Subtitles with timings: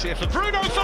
[0.00, 0.79] Save Bruno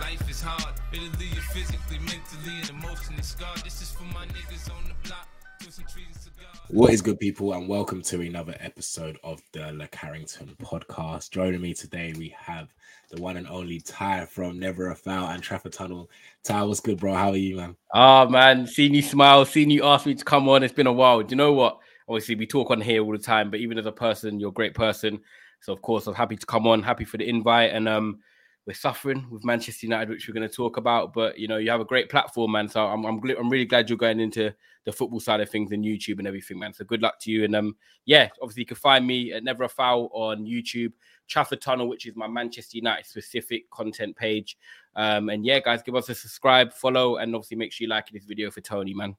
[0.00, 0.74] life is hard.
[0.92, 3.58] It'll leave you physically, mentally, and emotionally scarred.
[3.64, 5.26] This is for my niggas on the block.
[5.60, 6.56] Twisting trees and cigars.
[6.68, 11.30] What is good, people, and welcome to another episode of the Le Carrington podcast.
[11.30, 12.72] Joining me today, we have
[13.10, 16.08] the one and only Ty from Never a Foul and Trafford Tunnel.
[16.44, 17.14] Ty, what's good, bro?
[17.14, 17.76] How are you, man?
[17.92, 20.92] Oh man, seeing you smile, seeing you ask me to come on, it's been a
[20.92, 21.22] while.
[21.22, 21.78] Do you know what?
[22.08, 24.52] Obviously, we talk on here all the time, but even as a person, you're a
[24.52, 25.18] great person.
[25.60, 28.20] So of course, I'm happy to come on, happy for the invite, and um,
[28.68, 31.14] we're suffering with Manchester United, which we're going to talk about.
[31.14, 32.68] But you know, you have a great platform, man.
[32.68, 35.82] So I'm I'm, I'm really glad you're going into the football side of things and
[35.82, 36.74] YouTube and everything, man.
[36.74, 37.44] So good luck to you.
[37.44, 40.92] And um, yeah, obviously you can find me at Never a Foul on YouTube,
[41.28, 44.58] Trafford Tunnel, which is my Manchester United specific content page.
[44.96, 48.10] Um, and yeah, guys, give us a subscribe, follow, and obviously make sure you like
[48.10, 49.16] this video for Tony, man.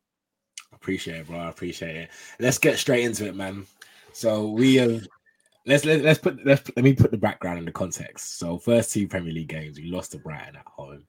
[0.74, 1.40] Appreciate it, bro.
[1.40, 2.10] I appreciate it.
[2.40, 3.66] Let's get straight into it, man.
[4.14, 5.08] So we have
[5.66, 8.38] let's let, let's put let's let me put the background in the context.
[8.40, 11.06] So first two Premier League games, we lost to Brighton at home.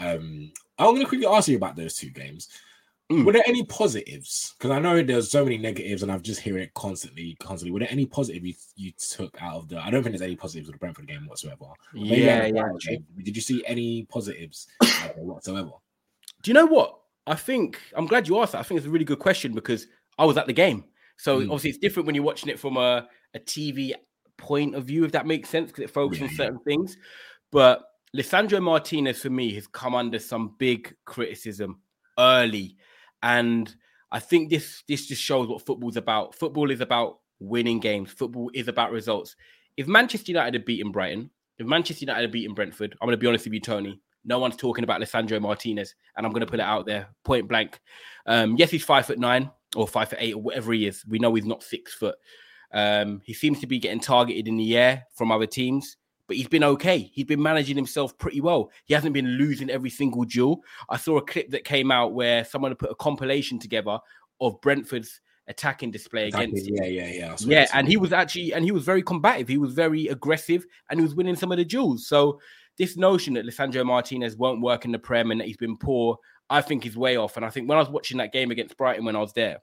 [0.00, 2.48] Um, I'm gonna quickly ask you about those two games.
[3.12, 3.26] Mm.
[3.26, 4.54] Were there any positives?
[4.56, 7.70] Because I know there's so many negatives, and I've just hearing it constantly, constantly.
[7.70, 9.78] Were there any positive you, you took out of the?
[9.78, 11.66] I don't think there's any positives with the Brentford game whatsoever.
[11.92, 12.68] Maybe Yeah, of yeah.
[12.80, 15.72] Game, Did you see any positives of whatsoever?
[16.42, 16.98] Do you know what?
[17.26, 18.60] I think I'm glad you asked that.
[18.60, 19.86] I think it's a really good question because
[20.18, 20.84] I was at the game.
[21.18, 21.44] So Mm.
[21.44, 23.92] obviously it's different when you're watching it from a, a TV
[24.36, 26.36] point of view, if that makes sense, because it focuses Yeah, on yeah.
[26.36, 26.96] certain things.
[27.50, 27.84] But
[28.16, 31.80] Lisandro Martinez for me has come under some big criticism
[32.18, 32.76] early.
[33.22, 33.74] And
[34.12, 36.34] I think this this just shows what football's about.
[36.34, 38.10] Football is about winning games.
[38.12, 39.34] Football is about results.
[39.76, 43.20] If Manchester United had beaten Brighton, if Manchester United had beaten Brentford, I'm going to
[43.20, 44.00] be honest with you, Tony.
[44.24, 47.48] No one's talking about Lisandro Martinez, and I'm going to put it out there, point
[47.48, 47.78] blank.
[48.26, 51.04] Um, yes, he's five foot nine or five foot eight or whatever he is.
[51.06, 52.14] We know he's not six foot.
[52.74, 55.96] Um, he seems to be getting targeted in the air from other teams,
[56.26, 57.10] but he's been okay.
[57.14, 58.70] He's been managing himself pretty well.
[58.84, 60.60] He hasn't been losing every single duel.
[60.90, 63.98] I saw a clip that came out where someone put a compilation together
[64.40, 66.74] of Brentford's attacking display against him.
[66.76, 67.36] yeah, yeah, yeah.
[67.40, 69.46] Yeah, and he was actually and he was very combative.
[69.46, 72.08] He was very aggressive and he was winning some of the duels.
[72.08, 72.40] So
[72.78, 76.18] this notion that Lisandro Martinez won't work in the Prem and that he's been poor,
[76.50, 77.36] I think is way off.
[77.36, 79.58] And I think when I was watching that game against Brighton when I was there,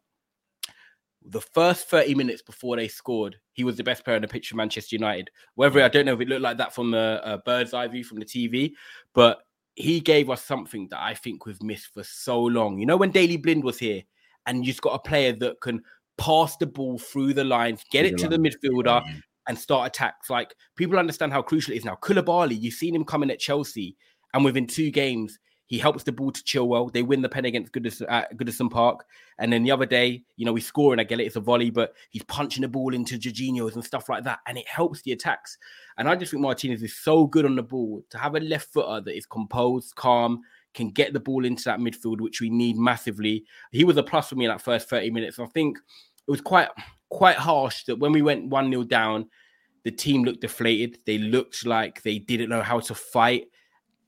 [1.23, 4.49] the first 30 minutes before they scored, he was the best player on the pitch
[4.49, 5.29] for Manchester United.
[5.55, 8.03] Whether I don't know if it looked like that from the uh, bird's eye view
[8.03, 8.73] from the TV,
[9.13, 9.39] but
[9.75, 12.79] he gave us something that I think we've missed for so long.
[12.79, 14.01] You know, when Daley Blind was here,
[14.47, 15.81] and you've got a player that can
[16.17, 19.03] pass the ball through the lines, get it to the midfielder,
[19.47, 20.29] and start attacks.
[20.29, 21.97] Like people understand how crucial it is now.
[22.01, 23.95] Koulibaly, you've seen him coming at Chelsea,
[24.33, 25.37] and within two games,
[25.71, 26.91] he helps the ball to Chilwell.
[26.91, 29.05] They win the pen against Goodison, Goodison Park,
[29.39, 31.39] and then the other day, you know, we score and I get it, it's a
[31.39, 35.01] volley, but he's punching the ball into Jorginho's and stuff like that, and it helps
[35.03, 35.57] the attacks.
[35.97, 38.73] And I just think Martinez is so good on the ball to have a left
[38.73, 40.41] footer that is composed, calm,
[40.73, 43.45] can get the ball into that midfield, which we need massively.
[43.71, 45.39] He was a plus for me in that first 30 minutes.
[45.39, 46.67] I think it was quite
[47.07, 49.29] quite harsh that when we went 1 0 down,
[49.83, 50.99] the team looked deflated.
[51.05, 53.47] They looked like they didn't know how to fight,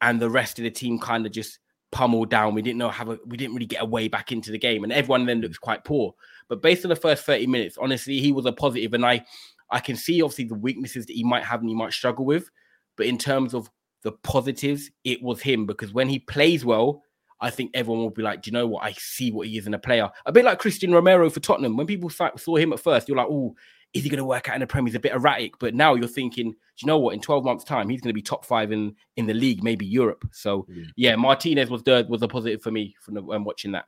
[0.04, 1.60] and the rest of the team kind of just
[1.92, 2.54] pummeled down.
[2.54, 4.94] We didn't know how we didn't really get a way back into the game, and
[4.94, 6.14] everyone then looks quite poor.
[6.50, 9.26] But based on the first 30 minutes, honestly, he was a positive, and I
[9.72, 12.52] I can see obviously the weaknesses that he might have and he might struggle with,
[12.98, 13.70] but in terms of
[14.04, 17.02] the positives, it was him because when he plays well,
[17.40, 18.84] I think everyone will be like, do you know what?
[18.84, 20.10] I see what he is in a player.
[20.26, 21.76] A bit like Cristian Romero for Tottenham.
[21.76, 23.56] When people saw him at first, you're like, oh,
[23.94, 24.90] is he going to work out in the Premier?
[24.90, 25.60] He's a bit erratic.
[25.60, 27.14] But now you're thinking, do you know what?
[27.14, 29.86] In 12 months' time, he's going to be top five in in the league, maybe
[29.86, 30.26] Europe.
[30.32, 30.88] So Mm.
[30.96, 33.86] yeah, Martinez was the was a positive for me from the, when watching that.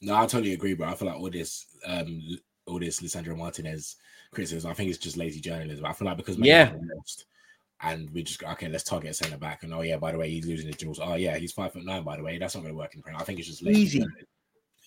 [0.00, 0.88] No, I totally agree, bro.
[0.88, 2.20] I feel like all this, um,
[2.66, 3.96] all this Lisandro Martinez
[4.32, 5.86] criticism, I think it's just lazy journalism.
[5.86, 6.72] I feel like because Yeah.
[6.96, 7.26] Lost,
[7.82, 10.18] and we just go, okay, let's target a centre back, and oh yeah, by the
[10.18, 10.98] way, he's losing his duels.
[11.00, 12.38] Oh yeah, he's five foot nine, by the way.
[12.38, 13.02] That's not going to work in.
[13.14, 13.98] I think it's just lazy.
[13.98, 14.06] Easy.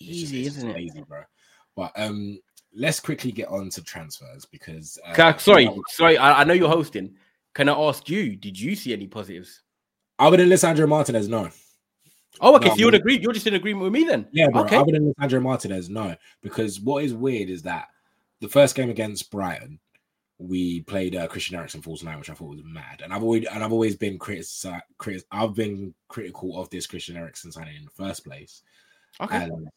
[0.00, 0.76] Easy, just isn't it?
[0.76, 1.22] Lazy, bro.
[1.76, 2.38] But um,
[2.74, 6.18] let's quickly get on to transfers because uh, sorry, sorry.
[6.18, 7.14] I, I know you're hosting.
[7.54, 8.36] Can I ask you?
[8.36, 9.62] Did you see any positives?
[10.20, 11.48] other than Lisandro Martinez, no.
[12.40, 12.68] Oh, okay.
[12.68, 13.18] No, so you're in agree.
[13.18, 14.28] You're just in agreement with me then.
[14.32, 14.62] Yeah, bro.
[14.62, 14.76] Okay.
[14.76, 16.14] Other than Lisandro Martinez, no.
[16.42, 17.88] Because what is weird is that
[18.40, 19.80] the first game against Brighton,
[20.38, 23.00] we played uh, Christian Eriksen false nine, which I thought was mad.
[23.02, 24.46] And I've always and I've always been critic
[25.32, 28.62] I've been critical of this Christian Eriksen signing in the first place.
[29.20, 29.44] Okay.
[29.44, 29.68] And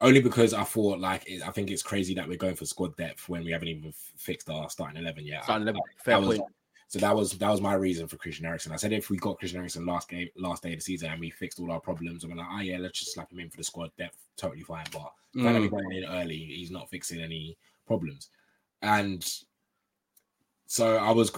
[0.00, 2.96] only because I thought like it, I think it's crazy that we're going for squad
[2.96, 5.44] depth when we haven't even fixed our starting eleven yet.
[5.44, 5.82] Starting I- eleven.
[5.98, 6.50] Fair that was- point.
[6.88, 8.72] so that was that was my reason for Christian Eriksen.
[8.72, 11.20] I said if we got Christian Eriksen last game, last day of the season, and
[11.20, 13.56] we fixed all our problems, I'm like, oh yeah, let's just slap him in for
[13.58, 14.86] the squad depth, totally fine.
[14.92, 15.84] But the fact that we Mm.
[15.84, 17.56] him in early, he's not fixing any
[17.86, 18.30] problems,
[18.82, 19.24] and
[20.66, 21.30] so I was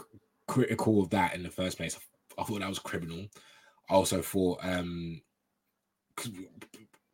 [0.46, 1.98] critical of that in the first place.
[2.38, 3.26] I thought that was criminal.
[3.90, 5.20] I also thought um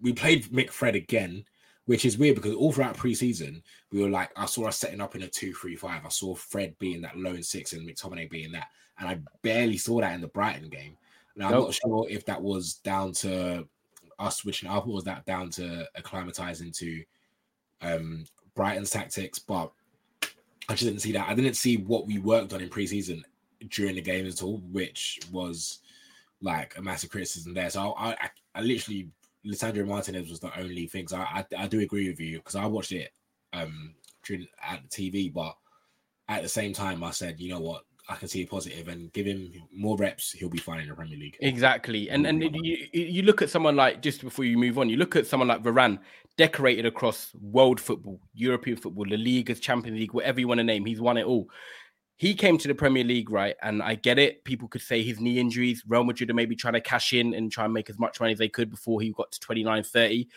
[0.00, 1.44] we- played McFred again,
[1.86, 3.62] which is weird because all throughout preseason
[3.92, 6.04] we were like, I saw us setting up in a two-three-five.
[6.04, 8.68] I saw Fred being that lone six and McTominay being that,
[8.98, 10.96] and I barely saw that in the Brighton game.
[11.36, 13.66] Now I'm not sure if that was down to
[14.18, 17.04] us switching up or was that down to acclimatizing to
[17.80, 18.24] um
[18.54, 19.70] Brighton's tactics, but
[20.68, 21.28] I just didn't see that.
[21.28, 23.22] I didn't see what we worked on in preseason
[23.70, 25.78] during the game at all, which was
[26.42, 27.70] like a massive criticism there.
[27.70, 29.08] So I, I, I literally,
[29.48, 32.66] Lisandro Martinez was the only things I, I, I do agree with you because I
[32.66, 33.10] watched it
[33.52, 35.56] um during at the TV, but
[36.28, 39.12] at the same time, I said, you know what, I can see a positive and
[39.12, 41.36] give him more reps, he'll be fine in the Premier League.
[41.40, 44.88] Exactly, and and you, you you look at someone like just before you move on,
[44.88, 45.98] you look at someone like Varane,
[46.36, 50.84] decorated across world football, European football, the league, Champions League, whatever you want to name,
[50.84, 51.48] he's won it all.
[52.18, 53.54] He came to the Premier League, right?
[53.62, 54.44] And I get it.
[54.44, 57.50] People could say his knee injuries, Real Madrid are maybe trying to cash in and
[57.50, 60.28] try and make as much money as they could before he got to 29, 30.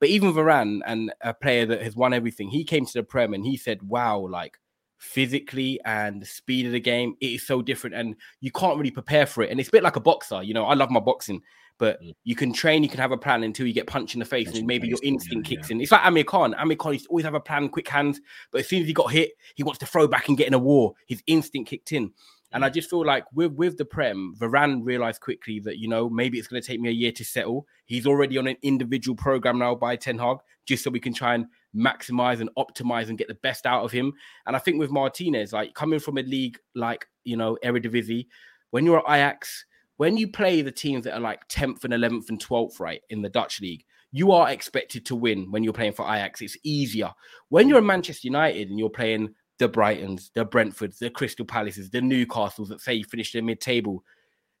[0.00, 3.32] But even Varane and a player that has won everything, he came to the Prem
[3.32, 4.58] and he said, wow, like
[4.98, 8.90] physically and the speed of the game, it is so different and you can't really
[8.90, 9.50] prepare for it.
[9.50, 11.42] And it's a bit like a boxer, you know, I love my boxing,
[11.80, 12.14] but Mm.
[12.24, 14.50] you can train, you can have a plan until you get punched in the face
[14.50, 15.56] in and maybe your yeah, instinct yeah.
[15.56, 15.80] kicks in.
[15.80, 16.54] It's like Amir Khan.
[16.54, 18.20] Amir Khan used to always have a plan, quick hands,
[18.52, 20.54] but as soon as he got hit, he wants to throw back and get in
[20.54, 20.92] a war.
[21.06, 22.12] His instinct kicked in.
[22.52, 22.74] And I Mm.
[22.74, 26.48] just feel like with with the Prem, Varane realized quickly that you know maybe it's
[26.48, 27.66] going to take me a year to settle.
[27.86, 31.34] He's already on an individual program now by Ten Hag, just so we can try
[31.34, 34.12] and maximize and optimize and get the best out of him.
[34.46, 38.26] And I think with Martinez, like coming from a league like you know Eredivisie,
[38.70, 39.64] when you're at Ajax,
[40.00, 43.20] when you play the teams that are like 10th and 11th and 12th, right, in
[43.20, 46.40] the Dutch league, you are expected to win when you're playing for Ajax.
[46.40, 47.12] It's easier.
[47.50, 51.90] When you're at Manchester United and you're playing the Brightons, the Brentfords, the Crystal Palaces,
[51.90, 54.02] the Newcastles that say you finished in mid table,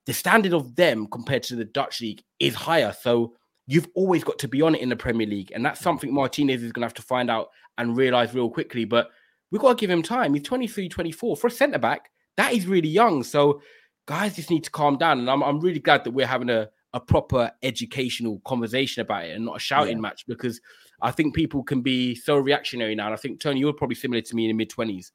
[0.04, 2.94] the standard of them compared to the Dutch league is higher.
[3.00, 3.32] So
[3.66, 5.52] you've always got to be on it in the Premier League.
[5.54, 5.84] And that's mm.
[5.84, 8.84] something Martinez is going to have to find out and realize real quickly.
[8.84, 9.08] But
[9.50, 10.34] we've got to give him time.
[10.34, 11.34] He's 23, 24.
[11.38, 13.22] For a centre back, that is really young.
[13.22, 13.62] So
[14.10, 15.20] guys just need to calm down.
[15.20, 19.36] And I'm, I'm really glad that we're having a, a proper educational conversation about it
[19.36, 20.00] and not a shouting Yeah.
[20.02, 20.60] match because
[21.00, 23.06] I think people can be so reactionary now.
[23.06, 25.12] And I think, Tony, you're probably similar to me in the mid 20s,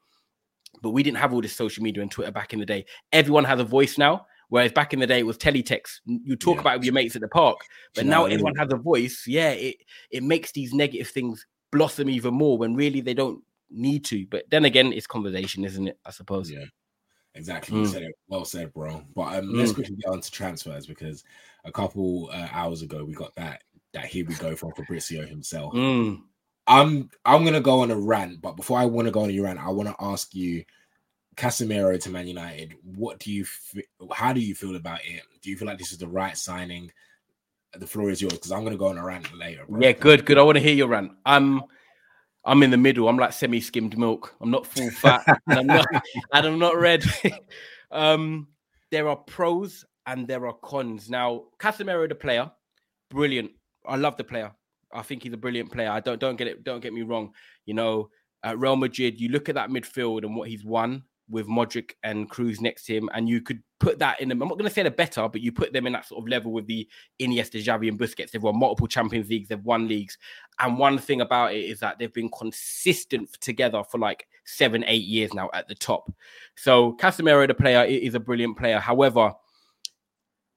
[0.82, 2.86] but we didn't have all this social media and Twitter back in the day.
[3.12, 4.26] Everyone has a voice now.
[4.48, 6.00] Whereas back in the day, it was teletext.
[6.06, 6.62] You talk Yeah.
[6.62, 7.58] about it with your mates at the park,
[7.96, 9.24] but You now everyone has a voice.
[9.28, 9.78] Yeah, it
[10.12, 14.26] it makes these negative things blossom even more when really they don't need to.
[14.28, 15.98] But then again, it's conversation, isn't it?
[16.06, 16.52] I suppose.
[16.52, 16.66] Yeah.
[17.36, 17.78] Exactly.
[17.78, 17.92] You Mm.
[17.92, 18.16] said it.
[18.28, 19.04] Well said, bro.
[19.14, 19.76] But um, let's Mm.
[19.76, 21.24] quickly get on to transfers because
[21.66, 23.62] a couple uh, hours ago we got that
[23.94, 25.74] that here we go from Fabrizio himself.
[25.74, 26.22] Mm.
[26.68, 29.40] I'm I'm gonna go on a rant, but before I want to go on a
[29.40, 30.64] rant, I want to ask you,
[31.36, 32.74] Casemiro to Man United.
[32.84, 33.44] What do you?
[33.44, 35.22] F- how do you feel about it?
[35.42, 36.92] Do you feel like this is the right signing?
[37.78, 39.66] The floor is yours because I'm gonna go on a rant later.
[39.68, 39.82] Bro.
[39.82, 40.38] Yeah, good, good.
[40.38, 41.12] I want to hear your rant.
[41.26, 41.62] I'm,
[42.46, 43.10] I'm in the middle.
[43.10, 44.36] I'm like semi-skimmed milk.
[44.40, 45.88] I'm not full fat, and I'm not,
[46.34, 47.04] and I'm not red.
[47.92, 48.48] um,
[48.92, 51.10] there are pros and there are cons.
[51.10, 52.52] Now, Casemiro, the player,
[53.10, 53.52] brilliant.
[53.88, 54.52] I love the player.
[54.94, 55.90] I think he's a brilliant player.
[55.90, 56.64] I don't don't get it.
[56.64, 57.34] Don't get me wrong.
[57.66, 58.10] You know,
[58.44, 61.04] at Real Madrid, you look at that midfield and what he's won.
[61.30, 64.30] With Modric and Kroos next to him, and you could put that in.
[64.30, 64.42] them.
[64.42, 66.28] I'm not going to say they're better, but you put them in that sort of
[66.28, 66.88] level with the
[67.20, 68.32] Iniesta, Xavi, and Busquets.
[68.32, 70.18] They've won multiple Champions Leagues, they've won leagues,
[70.60, 75.06] and one thing about it is that they've been consistent together for like seven, eight
[75.06, 76.12] years now at the top.
[76.56, 78.80] So Casemiro, the player, is a brilliant player.
[78.80, 79.34] However,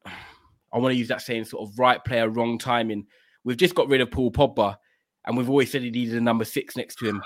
[0.07, 3.07] I want to use that saying sort of right player, wrong timing.
[3.43, 4.77] We've just got rid of Paul Pogba,
[5.25, 7.23] and we've always said he needed a number six next to him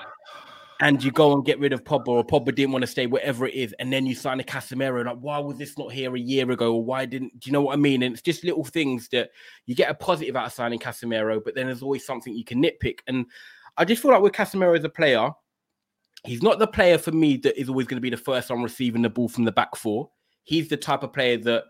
[0.83, 3.47] and you go and get rid of Pogba, or Pogba didn't want to stay, whatever
[3.47, 6.19] it is, and then you sign a Casemiro, like why was this not here a
[6.19, 7.39] year ago, or why didn't?
[7.39, 8.03] Do you know what I mean?
[8.03, 9.31] And it's just little things that
[9.67, 12.61] you get a positive out of signing Casemiro, but then there's always something you can
[12.61, 12.99] nitpick.
[13.07, 13.27] And
[13.77, 15.31] I just feel like with Casemiro as a player,
[16.25, 18.61] he's not the player for me that is always going to be the first one
[18.61, 20.11] receiving the ball from the back four.
[20.43, 21.63] He's the type of player that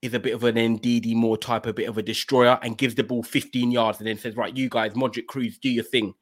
[0.00, 2.94] is a bit of an Ndidi more type, a bit of a destroyer, and gives
[2.94, 6.14] the ball 15 yards and then says, "Right, you guys, Modric, Kroos, do your thing."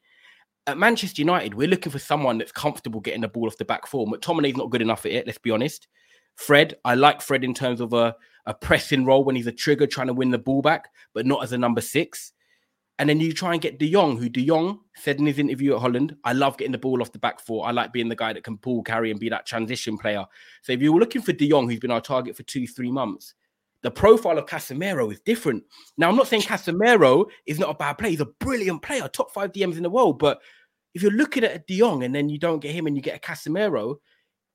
[0.69, 3.87] At Manchester United, we're looking for someone that's comfortable getting the ball off the back
[3.87, 4.07] four.
[4.07, 5.87] McTominay's not good enough at it, let's be honest.
[6.35, 9.87] Fred, I like Fred in terms of a, a pressing role when he's a trigger
[9.87, 12.31] trying to win the ball back, but not as a number six.
[12.97, 15.75] And then you try and get De Jong, who De Jong said in his interview
[15.75, 17.65] at Holland, I love getting the ball off the back four.
[17.65, 20.25] I like being the guy that can pull, carry, and be that transition player.
[20.63, 22.91] So if you were looking for De Jong, who's been our target for two, three
[22.91, 23.33] months,
[23.81, 25.63] the profile of Casemiro is different.
[25.97, 28.11] Now, I'm not saying Casemiro is not a bad player.
[28.11, 30.19] He's a brilliant player, top five DMs in the world.
[30.19, 30.41] But
[30.93, 33.01] if you're looking at a De Jong and then you don't get him and you
[33.01, 33.97] get a Casemiro,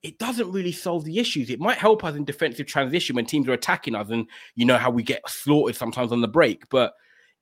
[0.02, 1.48] it doesn't really solve the issues.
[1.48, 4.76] It might help us in defensive transition when teams are attacking us and you know
[4.76, 6.68] how we get slaughtered sometimes on the break.
[6.68, 6.92] But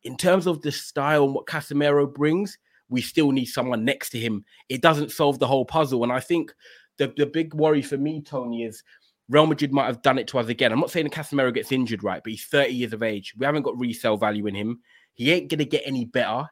[0.05, 2.59] in terms of the style and what Casemiro brings,
[2.89, 4.45] we still need someone next to him.
[4.69, 6.03] It doesn't solve the whole puzzle.
[6.03, 6.53] And I think
[6.99, 8.85] the, the big worry for me, Tony, is
[9.29, 10.73] Real Madrid might have done it to us again.
[10.73, 12.23] I'm not saying Casemiro gets injured, right?
[12.23, 13.35] But he's 30 years of age.
[13.37, 14.81] We haven't got resale value in him.
[15.15, 16.47] He ain't going to get any better.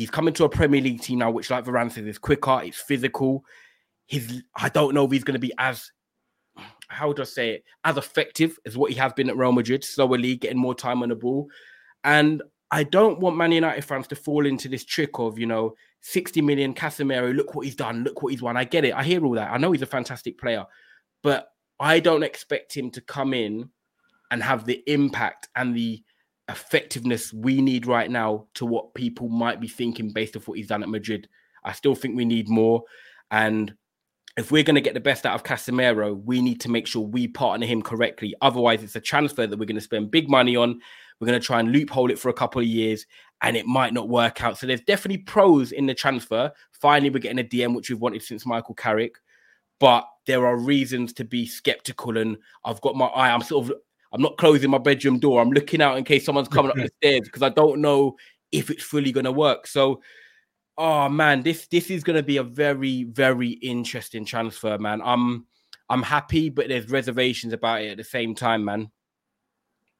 [0.00, 2.80] He's coming to a Premier League team now, which, like Varane says, is quicker, it's
[2.80, 3.44] physical.
[4.06, 5.92] His, I don't know if he's going to be as,
[6.88, 9.84] how would I say it, as effective as what he has been at Real Madrid,
[9.84, 11.48] slower league, getting more time on the ball.
[12.02, 15.74] And I don't want Man United fans to fall into this trick of, you know,
[16.00, 18.56] 60 million Casemiro, look what he's done, look what he's won.
[18.56, 18.94] I get it.
[18.94, 19.52] I hear all that.
[19.52, 20.64] I know he's a fantastic player,
[21.22, 23.68] but I don't expect him to come in
[24.30, 26.02] and have the impact and the
[26.50, 30.68] effectiveness we need right now to what people might be thinking based off what he's
[30.68, 31.28] done at Madrid.
[31.64, 32.82] I still think we need more.
[33.30, 33.74] And
[34.36, 37.02] if we're going to get the best out of Casemiro, we need to make sure
[37.02, 38.34] we partner him correctly.
[38.40, 40.80] Otherwise, it's a transfer that we're going to spend big money on.
[41.20, 43.06] We're going to try and loophole it for a couple of years
[43.42, 44.58] and it might not work out.
[44.58, 46.52] So there's definitely pros in the transfer.
[46.72, 49.16] Finally, we're getting a DM, which we've wanted since Michael Carrick.
[49.78, 52.16] But there are reasons to be skeptical.
[52.16, 53.76] And I've got my eye, I'm sort of
[54.12, 55.40] I'm not closing my bedroom door.
[55.40, 58.16] I'm looking out in case someone's coming up the stairs because I don't know
[58.52, 59.66] if it's fully going to work.
[59.66, 60.02] So,
[60.76, 65.00] oh man, this this is going to be a very very interesting transfer, man.
[65.04, 65.46] I'm
[65.88, 68.90] I'm happy, but there's reservations about it at the same time, man.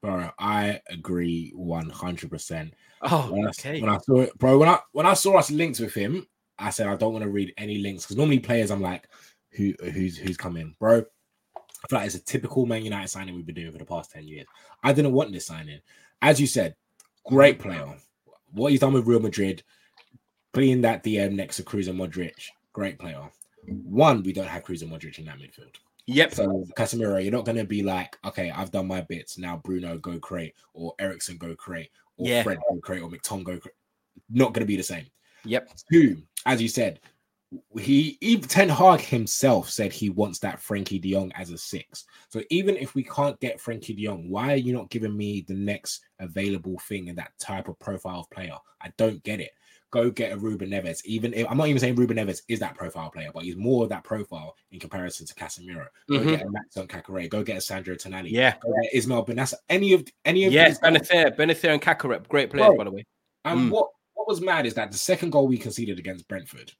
[0.02, 2.74] Bro, I agree one hundred percent.
[3.02, 3.78] Oh, when okay.
[3.78, 6.26] I, when I saw it, bro, when I when I saw us linked with him,
[6.58, 9.08] I said I don't want to read any links because normally players, I'm like,
[9.50, 11.04] who who's who's coming, bro?
[11.82, 14.12] I feel like it's a typical Man United signing we've been doing for the past
[14.12, 14.46] 10 years.
[14.82, 15.80] I didn't want this signing.
[16.22, 16.76] As you said,
[17.26, 17.96] great player.
[18.52, 19.62] What he's done with Real Madrid,
[20.52, 23.30] playing that DM next to Kroos and Modric, great player.
[23.66, 25.76] One, we don't have Kroos and Modric in that midfield.
[26.06, 26.34] Yep.
[26.34, 29.38] So Casemiro, you're not going to be like, okay, I've done my bits.
[29.38, 32.42] Now Bruno go create, or Eriksen go create, or Yeah.
[32.42, 33.76] Fred go create, or McTom go create.
[34.28, 35.06] Not going to be the same.
[35.44, 35.70] Yep.
[35.92, 37.00] Two, as you said,
[37.78, 42.04] he even Ten Hag himself said he wants that Frenkie De Jong as a six.
[42.28, 45.44] So even if we can't get Frenkie De Jong, why are you not giving me
[45.46, 48.56] the next available thing in that type of profile of player?
[48.80, 49.50] I don't get it.
[49.90, 51.04] Go get a Ruben Neves.
[51.04, 53.82] Even if I'm not even saying Ruben Neves is that profile player, but he's more
[53.82, 55.86] of that profile in comparison to Casemiro.
[56.08, 56.28] Go Mhm.
[56.30, 57.28] get a Maxence Caqueret.
[57.30, 58.30] Go get a Sandro Tonali.
[58.30, 58.54] Yeah.
[58.62, 59.54] Go get Ismail Bennacer.
[59.68, 62.76] Any of any of Yes, Bennacer, Bennacer and Caqueret, great players, Bro.
[62.76, 63.04] by the way.
[63.44, 63.70] and Mm.
[63.70, 66.72] what what was mad is that the second goal we conceded against Brentford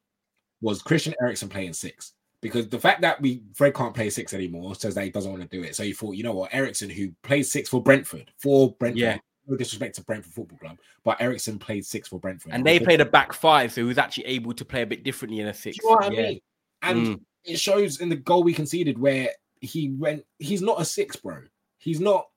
[0.61, 2.15] was Christian Eriksen playing six.
[2.43, 5.43] Because the fact that we Fred can't play six anymore says that he doesn't want
[5.43, 5.77] to do it.
[5.77, 9.19] So he thought, you know what, Eriksen, who played six for Brentford, for Brentford, Yeah.
[9.47, 12.55] no disrespect to Brentford Football Club, but Eriksen played six for Brentford.
[12.55, 15.05] And they played a back five, so he was actually able to play a bit
[15.05, 15.77] differently in a six.
[15.79, 16.29] Do you know what I Yeah.
[16.29, 16.41] mean?
[16.83, 17.21] And Mm.
[17.45, 21.43] it shows in the goal we conceded where he went, he's not a six, bro.
[21.77, 22.31] He's not.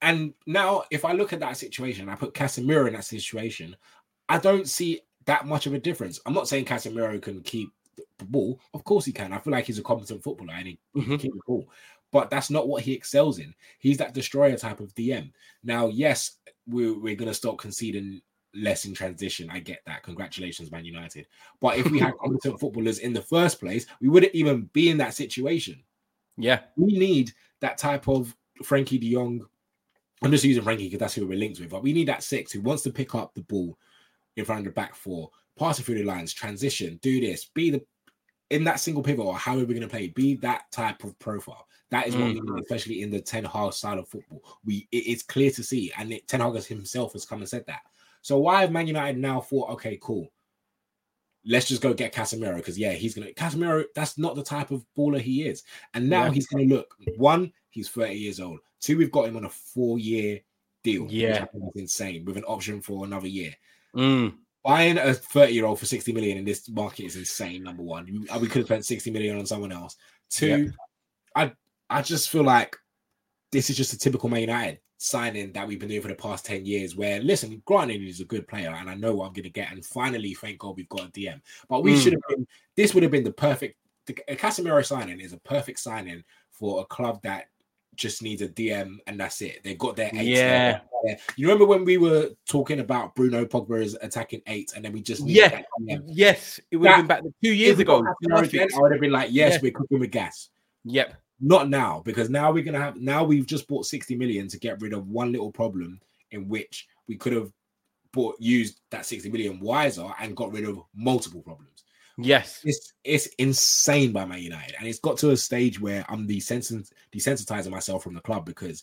[0.00, 3.76] And now, if I look at that situation, I put Casemiro in that situation,
[4.30, 6.20] I don't see that much of a difference.
[6.26, 7.72] I'm not saying Casemiro can keep
[8.18, 8.60] the ball.
[8.74, 9.32] Of course he can.
[9.32, 11.20] I feel like he's a competent footballer and he can Mhm.
[11.20, 11.68] keep the ball.
[12.12, 13.54] But that's not what he excels in.
[13.78, 15.32] He's that destroyer type of DM.
[15.62, 18.20] Now, yes, we're, we're going to stop conceding
[18.52, 19.48] less in transition.
[19.48, 20.02] I get that.
[20.02, 21.26] Congratulations, Man United.
[21.60, 24.96] But if we had competent footballers in the first place, we wouldn't even be in
[24.98, 25.80] that situation.
[26.36, 26.60] Yeah.
[26.76, 28.34] We need that type of
[28.64, 29.46] Frenkie de Jong.
[30.22, 31.70] I'm just using Frenkie because that's who we're linked with.
[31.70, 33.78] But we need that six who wants to pick up the ball
[34.40, 37.70] in front of the back four, pass it through the lines, transition, do this, be
[37.70, 37.84] the
[38.50, 41.16] in that single pivot or how are we're going to play, be that type of
[41.20, 41.68] profile.
[41.90, 42.54] That is what we Mm.
[42.56, 44.42] need, especially in the Ten Hag style of football.
[44.64, 47.64] We it- it's clear to see, and it, Ten Hag himself has come and said
[47.66, 47.82] that.
[48.22, 50.32] So why have Man United now thought, okay, cool,
[51.46, 53.84] let's just go get Casemiro because yeah, he's gonna Casemiro.
[53.94, 55.62] That's not the type of baller he is,
[55.94, 56.32] and now Yeah.
[56.32, 56.96] he's gonna look.
[57.16, 58.60] One, he's thirty years old.
[58.80, 60.40] Two, we've got him on a four-year
[60.82, 61.04] deal.
[61.04, 61.42] which Yeah.
[61.42, 63.54] I think is insane with an option for another year.
[63.94, 64.34] Mm.
[64.64, 67.62] Buying a 30 year old for 60 million in this market is insane.
[67.62, 69.96] Number one, we could have spent 60 million on someone else.
[70.28, 70.72] Two,
[71.34, 71.52] I
[71.88, 72.76] I just feel like
[73.52, 76.44] this is just a typical Man United signing that we've been doing for the past
[76.44, 76.94] 10 years.
[76.94, 79.72] Where listen, granted, he's a good player and I know what I'm going to get.
[79.72, 81.40] And finally, thank God we've got a DM.
[81.68, 82.02] But we Mm.
[82.02, 85.38] should have been, this would have been the perfect, the a Casemiro signing is a
[85.38, 87.46] perfect signing for a club that
[88.00, 89.60] just needs a DM and that's it.
[89.62, 90.26] They've got their eight.
[90.26, 90.80] Yeah.
[91.04, 91.16] Yeah.
[91.36, 95.02] You remember when we were talking about Bruno Pogba as attacking eight, and then we
[95.02, 95.62] just Yeah.
[96.06, 98.02] Yes, it would have been back two years ago.
[98.32, 98.40] I
[98.80, 99.58] would have been like, yes, Yeah.
[99.62, 100.48] we're cooking with gas.
[100.84, 101.14] Yep.
[101.40, 104.80] Not now, because now we're gonna have now we've just bought 60 million to get
[104.80, 107.52] rid of one little problem in which we could have
[108.12, 111.79] bought used that 60 million wiser and got rid of multiple problems.
[112.22, 112.60] Yes.
[112.64, 116.90] It's it's insane by Man United, and it's got to a stage where I'm desensitizing
[117.12, 118.82] desensitizing myself from the club because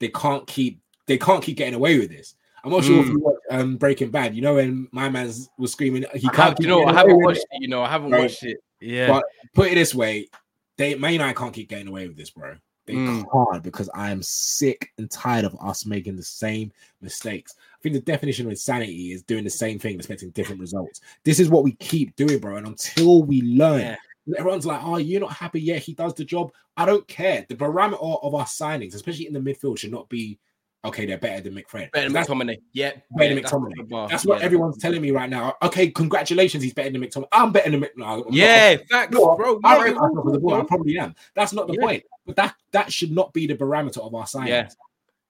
[0.00, 2.34] they can't keep they can't keep getting away with this.
[2.64, 3.12] I'm not sure if Mm.
[3.12, 4.34] you watch um, Breaking Bad.
[4.34, 6.36] You know when my man was screaming, he I can't.
[6.36, 7.62] have, you know, I haven't watched it.
[7.62, 8.58] You know, I haven't watched it.
[8.80, 9.06] Yeah.
[9.08, 10.28] But put it this way,
[10.76, 12.56] they Man United can't keep getting away with this, bro.
[12.86, 13.24] They Mm.
[13.30, 17.54] can't because I am sick and tired of us making the same mistakes.
[17.78, 21.00] I think the definition of insanity is doing the same thing, expecting different results.
[21.22, 22.56] This is what we keep doing, bro.
[22.56, 23.96] And until we learn, Yeah.
[24.36, 25.60] everyone's like, "Oh, you're not happy?
[25.60, 27.46] Yeah, he does the job." I don't care.
[27.48, 30.40] The parameter of our signings, especially in the midfield, should not be
[30.84, 31.06] okay.
[31.06, 31.92] They're better than McFred.
[31.92, 32.56] Better than That's McTominay.
[32.72, 32.90] Yeah.
[33.16, 34.08] better than yeah, that's McTominay.
[34.10, 34.44] That's what Yeah.
[34.46, 35.54] everyone's telling me right now.
[35.62, 37.28] Okay, congratulations, he's better than McTominay.
[37.30, 37.96] I'm better than Mc.
[37.96, 38.32] No, I'm not.
[38.32, 39.60] Yeah, facts, No, bro.
[39.62, 40.60] I Yeah, rate you're myself as a baller.
[40.60, 41.14] I probably am.
[41.34, 41.80] That's not the Yeah.
[41.84, 42.04] point.
[42.26, 44.48] But that that should not be the barometer of our signings.
[44.48, 44.68] Yeah.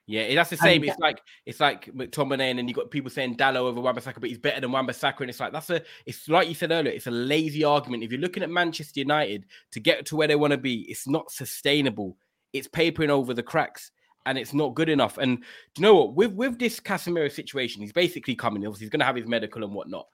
[0.09, 0.81] Yeah, that's the same.
[0.81, 4.19] And It's like it's like McTominay, and then you got people saying Dalot over Wan-Bissaka,
[4.19, 5.83] but he's better than Wan-Bissaka, and it's like that's a.
[6.07, 6.95] It's like you said earlier.
[6.95, 8.03] It's a lazy argument.
[8.03, 11.07] If you're looking at Manchester United to get to where they want to be, it's
[11.07, 12.17] not sustainable.
[12.55, 13.91] It's papering over the cracks,
[14.25, 15.19] and it's not good enough.
[15.19, 15.45] And do
[15.77, 16.15] you know what?
[16.15, 18.67] With with this Casemiro situation, he's basically coming.
[18.67, 20.07] Obviously, he's going to have his medical and whatnot.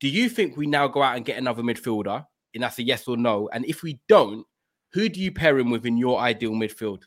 [0.00, 2.24] Do you think we now go out and get another midfielder?
[2.54, 3.50] And that's a yes or no.
[3.52, 4.46] And if we don't,
[4.94, 7.02] who do you pair him with in your ideal midfield?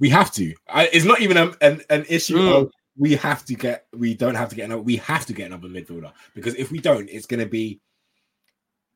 [0.00, 0.54] We have to.
[0.68, 2.54] I, it's not even a, an an issue Mm.
[2.62, 3.86] of we have to get.
[3.96, 4.82] We don't have to get another.
[4.82, 7.80] We have to get another midfielder because if we don't, it's going to be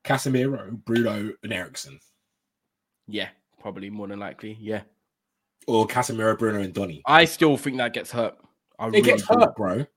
[0.05, 1.99] Casemiro, Bruno, and Eriksen,
[3.07, 3.29] Yeah,
[3.61, 4.57] probably more than likely.
[4.61, 4.83] Yeah.
[5.67, 7.03] or Casemiro, Bruno, and Donny.
[7.07, 8.37] I still think that gets hurt.
[8.79, 9.35] I It really gets do.
[9.39, 9.73] hurt, bro.
[9.81, 9.89] It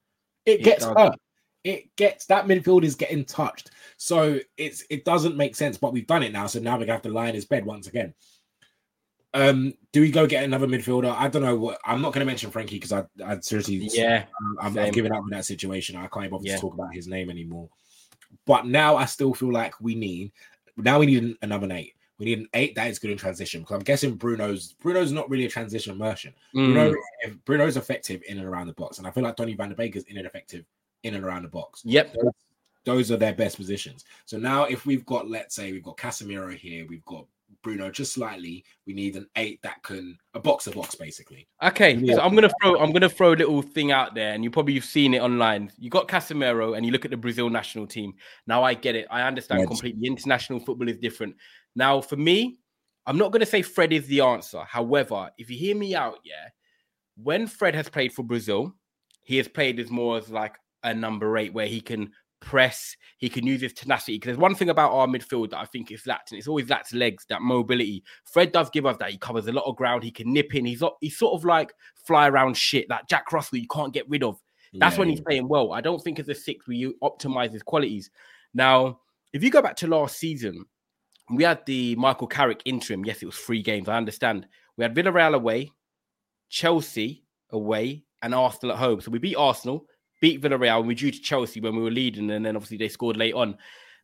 [0.45, 0.95] It gets does.
[0.95, 1.15] hurt.
[1.63, 3.71] It gets that midfield is getting touched.
[3.97, 6.47] So it's it doesn't make sense, but we've done it now.
[6.47, 8.13] So now we're gonna have to lie in his bed once again.
[9.33, 11.13] Um, do we go get another midfielder?
[11.15, 14.25] I don't know what I'm not gonna mention Frenkie because I I seriously Yeah,
[14.61, 14.77] I'm.
[14.77, 15.95] I've given up with that situation.
[15.95, 16.55] I can't even bother Yeah.
[16.55, 17.69] to talk about his name anymore.
[18.45, 20.31] But now I still feel like we need
[20.77, 21.93] now we need an- another eight.
[22.19, 25.29] We need an eight that is good in transition because I'm guessing Bruno's Bruno's not
[25.29, 26.35] really a transition merchant.
[26.55, 29.55] Mm, Bruno, if Bruno's effective in and around the box, and I feel like Donny
[29.55, 30.65] Van de Beek is in and effective
[31.03, 31.81] in and around the box.
[31.85, 32.13] Yep.
[32.13, 32.33] Those,
[32.85, 34.05] those are their best positions.
[34.25, 37.25] So now, if we've got, let's say, we've got Casemiro here, we've got
[37.67, 38.63] Bruno just slightly.
[38.85, 41.49] We need an eight that can a box to box basically.
[41.61, 44.49] Okay, so I'm gonna throw I'm gonna throw a little thing out there, and you
[44.49, 45.69] probably you've seen it online.
[45.77, 48.13] You got Casemiro, and you look at the Brazil national team.
[48.47, 49.05] Now I get it.
[49.11, 49.67] I understand Yes.
[49.67, 50.07] completely.
[50.07, 51.35] International football is different.
[51.75, 52.57] Now for me,
[53.05, 54.63] I'm not gonna say Fred is the answer.
[54.63, 56.47] However, if you hear me out, yeah,
[57.21, 58.73] when Fred has played for Brazil,
[59.23, 63.29] he has played as more as like a number eight, where he can press, he
[63.29, 64.15] can use his tenacity.
[64.15, 66.69] Because there's one thing about our midfield that I think is lacked, and it's always
[66.69, 68.03] lacked legs, that mobility.
[68.25, 69.11] Fred does give us that.
[69.11, 70.03] He covers a lot of ground.
[70.03, 70.65] He can nip in.
[70.65, 71.73] He's he's sort of like
[72.05, 72.87] fly around shit.
[72.89, 74.39] That Jack Russell you can't get rid of.
[74.73, 75.73] That's Yeah, when he's playing well.
[75.73, 78.11] I don't think as a six we optimize his qualities.
[78.53, 78.99] Now,
[79.33, 80.65] if you go back to last season,
[81.31, 83.05] we had the Michael Carrick interim.
[83.05, 83.89] Yes, it was three games.
[83.89, 84.47] I understand.
[84.77, 85.71] We had Villarreal away,
[86.49, 89.01] Chelsea away, and Arsenal at home.
[89.01, 89.85] So we beat Arsenal,
[90.21, 92.89] beat Villarreal, and we drew to Chelsea when we were leading, and then obviously they
[92.89, 93.57] scored late on.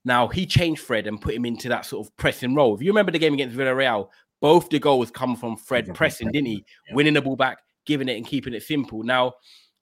[0.05, 2.75] Now he changed Fred and put him into that sort of pressing role.
[2.75, 4.09] If you remember the game against Villarreal,
[4.41, 6.65] both the goals come from Fred pressing, didn't he?
[6.89, 6.95] yeah.
[6.95, 9.03] Winning the ball back, giving it and keeping it simple.
[9.03, 9.33] Now,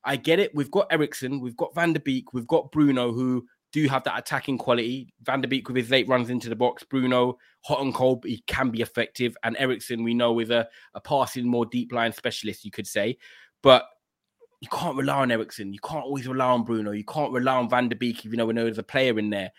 [0.04, 0.54] I get it.
[0.54, 4.20] We've got Eriksen, we've got Van der Beek, we've got Bruno, who do have that
[4.20, 5.14] attacking quality.
[5.24, 8.44] Van der Beek with his late runs into the box, Bruno hot and cold, he
[8.48, 9.36] can be effective.
[9.44, 13.18] And Eriksen, we know, is a, a passing, more deep line specialist, you could say.
[13.62, 13.86] But
[14.62, 15.74] you can't rely on Eriksen.
[15.74, 16.92] You can't always rely on Bruno.
[16.92, 19.32] You can't rely on Van der Beek, even though we know there's a player in
[19.32, 19.52] there.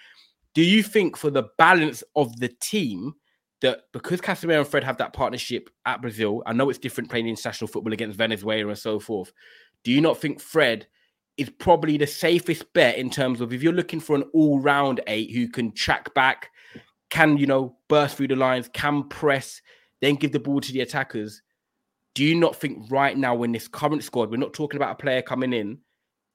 [0.55, 3.15] Do you think for the balance of the team
[3.63, 7.29] that because Casemiro and Fred have that partnership at Brazil, I know it's different playing
[7.29, 9.33] international football against Venezuela and so forth.
[9.83, 10.87] Do you not think Fred
[11.37, 15.33] is probably the safest bet in terms of if you're looking for an all-round eight
[15.33, 16.51] who can track back,
[17.11, 19.61] can you know burst through the lines, can press,
[20.01, 21.43] then give the ball to the attackers?
[22.15, 25.03] Do you not think right now in this current squad, we're not talking about a
[25.03, 25.79] player coming in,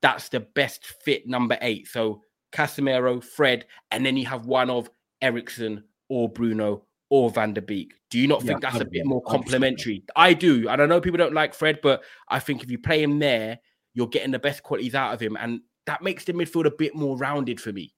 [0.01, 1.87] that's the best fit number eight?
[1.87, 4.89] So Casemiro, Fred, and then you have one of
[5.21, 7.93] Eriksen or Bruno or Van der Beek.
[8.09, 9.29] Do you not think Yeah, that's a I'd- bit more 100%.
[9.29, 10.03] complementary?
[10.15, 10.67] I do.
[10.67, 13.59] And I know people don't like Fred, but I think if you play him there,
[13.93, 15.37] you're getting the best qualities out of him.
[15.39, 17.93] And that makes the midfield a bit more rounded for me.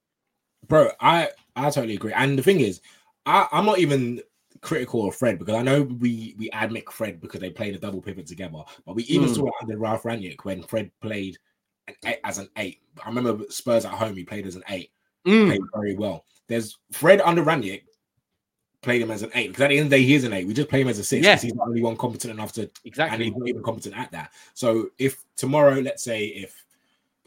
[0.67, 0.91] bro.
[0.99, 2.13] I I totally agree.
[2.13, 2.81] And the thing is,
[3.25, 4.21] I, I'm not even
[4.61, 8.01] critical of Fred because I know we we admit Fred because they played a double
[8.01, 9.35] pivot together, but we even Mm.
[9.35, 11.37] saw it under Ralph Rangnick when Fred played
[11.87, 12.79] an eight, as an eight.
[13.03, 14.91] I remember Spurs at home, he played as an eight,
[15.25, 15.47] Mm.
[15.47, 16.25] played very well.
[16.47, 17.83] There's Fred under Rangnick
[18.81, 20.33] played him as an eight because at the end of the day, he is an
[20.33, 20.47] eight.
[20.47, 21.33] We just play him as a six Yeah.
[21.33, 23.97] because he's not the only one competent enough to exactly and he's not even competent
[23.97, 24.31] at that.
[24.53, 26.63] So if tomorrow, let's say if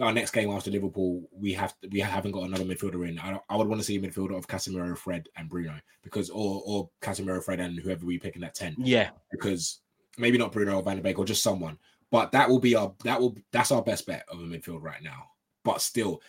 [0.03, 3.57] our next game after Liverpool, we have we haven't got another midfielder in, I, I
[3.57, 7.43] would want to see a midfielder of Casemiro, Fred, and Bruno because or or Casemiro,
[7.43, 9.11] Fred, and whoever we pick in that ten Yeah.
[9.31, 9.81] because
[10.19, 11.79] maybe not Bruno or Van der Beek or just someone,
[12.11, 15.03] but that will be our that will that's our best bet of a midfield right
[15.03, 15.29] now.
[15.65, 16.21] But still,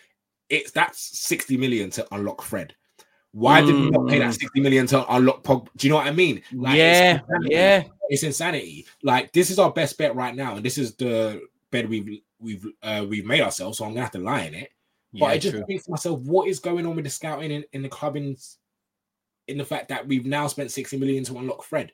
[0.48, 2.74] it's that's sixty million to unlock Fred.
[3.32, 4.38] Why did we not pay that Mm.
[4.38, 5.66] 60 million to unlock Pog?
[5.76, 6.40] Do you know what I mean?
[6.52, 7.14] Like, yeah.
[7.14, 7.82] insanity Yeah.
[8.08, 8.86] it's insanity.
[9.02, 12.66] Like this is our best bet right now, and this is the bed we've we've
[12.82, 13.78] uh, we've made ourselves.
[13.78, 14.70] So I'm gonna have to lie in it.
[15.12, 15.26] But Yeah.
[15.26, 15.64] I just true.
[15.66, 18.36] think to myself, what is going on with the scouting in, in the club in,
[19.48, 21.92] the fact that we've now spent 60 million to unlock Fred?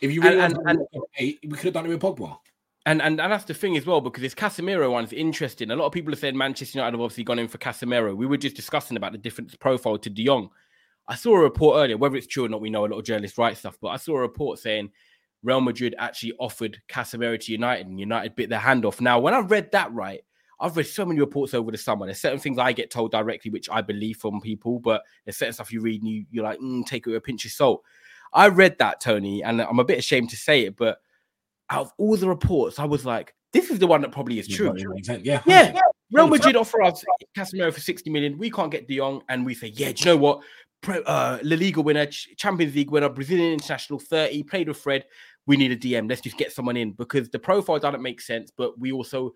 [0.00, 2.38] If you really And- and- to eight, we could have done it with Pogba.
[2.86, 5.70] And, and and that's the thing as well because this Casemiro one's interesting.
[5.70, 8.14] A lot of people have said Manchester United have obviously gone in for Casemiro.
[8.14, 10.50] We were just discussing about the different profile to De Jong.
[11.08, 13.04] I saw a report earlier, whether it's true or not, we know a lot of
[13.04, 14.90] journalists write stuff, but I saw a report saying
[15.44, 19.00] Real Madrid actually offered Casemiro to United and United bit their hand off.
[19.00, 20.22] Now, when I read that right,
[20.58, 22.06] I've read so many reports over the summer.
[22.06, 25.52] There's certain things I get told directly, which I believe from people, but there's certain
[25.52, 27.82] stuff you read and you, you're like, mm, take it with a pinch of salt.
[28.32, 30.98] I read that, Tony, and I'm a bit ashamed to say it, but
[31.70, 34.48] out of all the reports, I was like, this is the one that probably is
[34.48, 34.72] true.
[35.22, 35.80] Yeah, yeah, Yeah.
[36.12, 37.04] Real Madrid offer us
[37.36, 38.38] Casemiro for 60 million.
[38.38, 39.22] We can't get De Jong.
[39.28, 40.42] And we say, yeah, do you know what?
[40.80, 45.04] Pro, uh, La Liga winner, Ch- Champions League winner, Brazilian international 30, played with Fred.
[45.46, 46.08] We need a DM.
[46.08, 48.50] Let's just get someone in because the profile doesn't make sense.
[48.56, 49.34] But we also,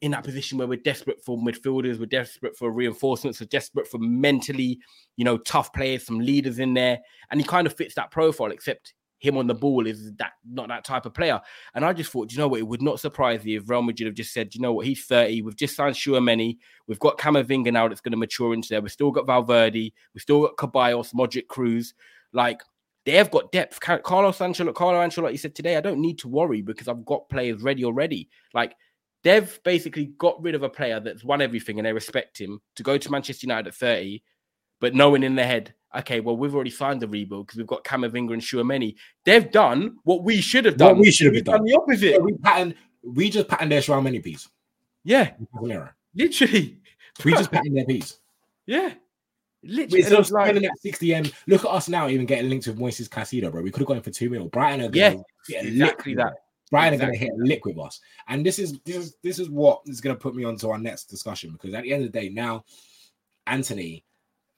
[0.00, 3.98] in that position where we're desperate for midfielders, we're desperate for reinforcements, we're desperate for
[3.98, 4.78] mentally,
[5.16, 6.98] you know, tough players, some leaders in there.
[7.30, 10.68] And he kind of fits that profile, except him on the ball is that not
[10.68, 11.40] that type of player.
[11.74, 12.60] And I just thought, you know what?
[12.60, 14.86] It would not surprise me if Real Madrid have just said, you know what?
[14.86, 15.42] He's 30.
[15.42, 16.58] We've just signed Tchouameni.
[16.86, 18.80] We've got Camavinga now that's going to mature into there.
[18.80, 19.92] We've still got Valverde.
[20.14, 21.94] We've still got Ceballos, Modric Kroos.
[22.32, 22.62] Like,
[23.08, 23.80] they've got depth.
[23.80, 27.28] Ca- Carlos Ancelotti, Carlo Ancelotti said today, I don't need to worry because I've got
[27.28, 28.28] players ready already.
[28.54, 28.76] Like,
[29.22, 32.82] they've basically got rid of a player that's won everything and they respect him to
[32.82, 34.22] go to Manchester United at 30,
[34.80, 37.82] but knowing in their head, okay, well, we've already signed the rebuild because we've got
[37.84, 38.94] Camavinga and Tchouameni.
[39.24, 40.98] They've done what we should have What done.
[40.98, 41.64] we should have We've done.
[41.64, 42.10] the opposite.
[42.12, 44.48] Yeah, we patterned, we just patterned their Shroud piece.
[45.04, 45.32] Yeah,
[46.14, 46.78] literally.
[47.24, 48.18] We just patterned their piece.
[48.66, 48.92] Yeah.
[49.62, 50.00] Literally.
[50.00, 53.50] It's like- that 60 M, look at us now even getting linked with Moises Caicedo,
[53.50, 53.62] bro.
[53.62, 54.48] We could have gone for two mil.
[54.48, 56.34] Brighton are Yeah, gonna get a exactly that.
[56.70, 59.16] Brighton Exactly are going to hit a lick with us, and this is this is
[59.22, 61.92] this is what is going to put me onto our next discussion because at the
[61.94, 62.62] end of the day, now
[63.46, 64.04] Antony.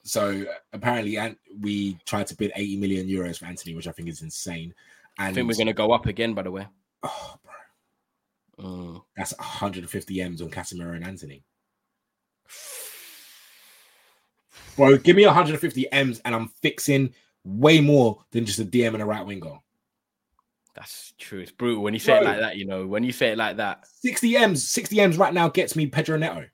[0.02, 4.08] So apparently, and we tried to bid 80 million euros for Antony, which I think
[4.08, 4.74] is insane.
[5.18, 6.66] And I think we're going to go up again, by the way.
[7.04, 9.02] oh, bro, Mm.
[9.16, 11.44] that's 150 m's on Casemiro and Antony.
[14.77, 17.12] Bro, give me 150 m's, and I'm fixing
[17.44, 19.59] way more than just a DM and a right winger.
[20.75, 21.40] That's true.
[21.40, 23.57] It's brutal when you say it like that, you know, when you say it like
[23.59, 23.87] that.
[23.87, 26.46] 60 m's, 60 m's right now gets me Pedro Neto.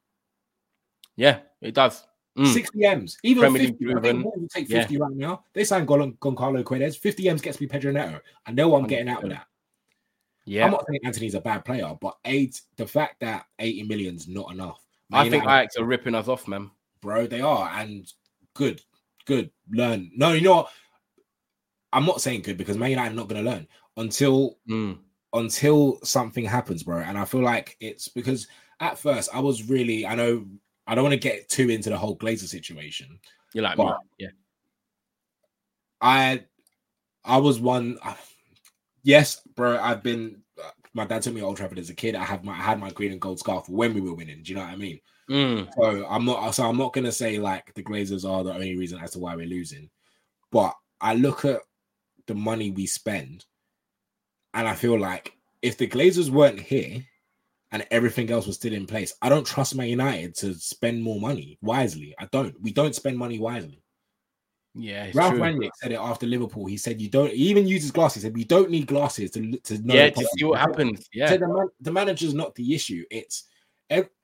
[1.16, 2.04] Yeah, it does.
[2.36, 2.52] Mm.
[2.52, 3.16] 60 M's.
[3.22, 3.64] Even Premier 50.
[3.64, 4.22] I think driven.
[4.22, 4.80] Wolves will take Yeah.
[4.82, 5.44] 50 right now.
[5.54, 6.98] They signed Gon- Goncalo Guedes.
[6.98, 8.20] 50 M's gets me Pedro Neto.
[8.44, 9.46] I know I'm getting out with that.
[10.44, 10.66] Yeah.
[10.66, 14.52] I'm not saying Antony's a bad player, but eight, the fact that 80 million's not
[14.52, 14.84] enough.
[15.10, 16.70] I Man think United- Ajax are ripping us off, man.
[17.06, 17.68] Bro, they are.
[17.70, 18.12] And
[18.54, 18.82] good,
[19.24, 19.50] good.
[19.70, 20.10] Learn.
[20.14, 20.70] No, you know what?
[21.92, 23.66] I'm not saying good because Man United are not going to learn
[23.96, 24.98] until Mm.
[25.32, 26.98] until something happens, bro.
[26.98, 28.48] And I feel like it's because
[28.80, 30.44] at first I was really, I know
[30.86, 33.18] I don't want to get too into the whole Glazer situation.
[33.54, 34.28] You're like, But- yeah,
[36.00, 36.44] I
[37.24, 37.98] I was one.
[39.02, 39.78] Yes, bro.
[39.78, 40.42] I've been.
[40.94, 42.14] My dad took me to Old Trafford as a kid.
[42.14, 44.42] I have my I had my green and gold scarf when we were winning.
[44.42, 45.00] Do you know what I mean?
[45.30, 46.54] Mm, So I'm not.
[46.54, 49.34] So I'm not gonna say like the Glazers are the only reason as to why
[49.34, 49.90] we're losing.
[50.52, 51.60] But I look at
[52.26, 53.44] the money we spend,
[54.54, 57.04] and I feel like if the Glazers weren't here
[57.72, 61.20] and everything else was still in place, I don't trust Man United to spend more
[61.20, 62.14] money wisely.
[62.18, 62.54] I don't.
[62.62, 63.82] We don't spend money wisely.
[64.74, 65.40] yeah, Ralph true.
[65.40, 66.66] Rangnick said it after Liverpool.
[66.66, 68.22] He said you don't he even uses glasses.
[68.22, 69.94] He said you don't need glasses to to know.
[69.94, 71.08] yeah, to see what happens.
[71.12, 73.04] Yeah, said the, man, the manager's not the issue.
[73.10, 73.44] It's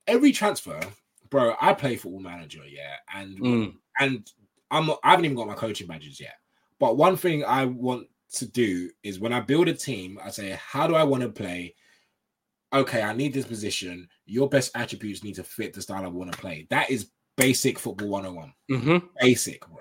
[0.07, 0.81] every transfer,
[1.31, 1.55] bro.
[1.61, 3.75] I play football manager, yeah, and Mm.
[3.99, 4.31] and
[4.71, 6.35] I'm not, I haven't even got my coaching badges yet.
[6.79, 10.59] But one thing I want to do is when I build a team, I say,
[10.59, 11.75] how do I want to play?
[12.73, 14.09] Okay, I need this position.
[14.25, 16.67] Your best attributes need to fit the style I want to play.
[16.71, 19.77] That is basic football 101 hmm basic, bro.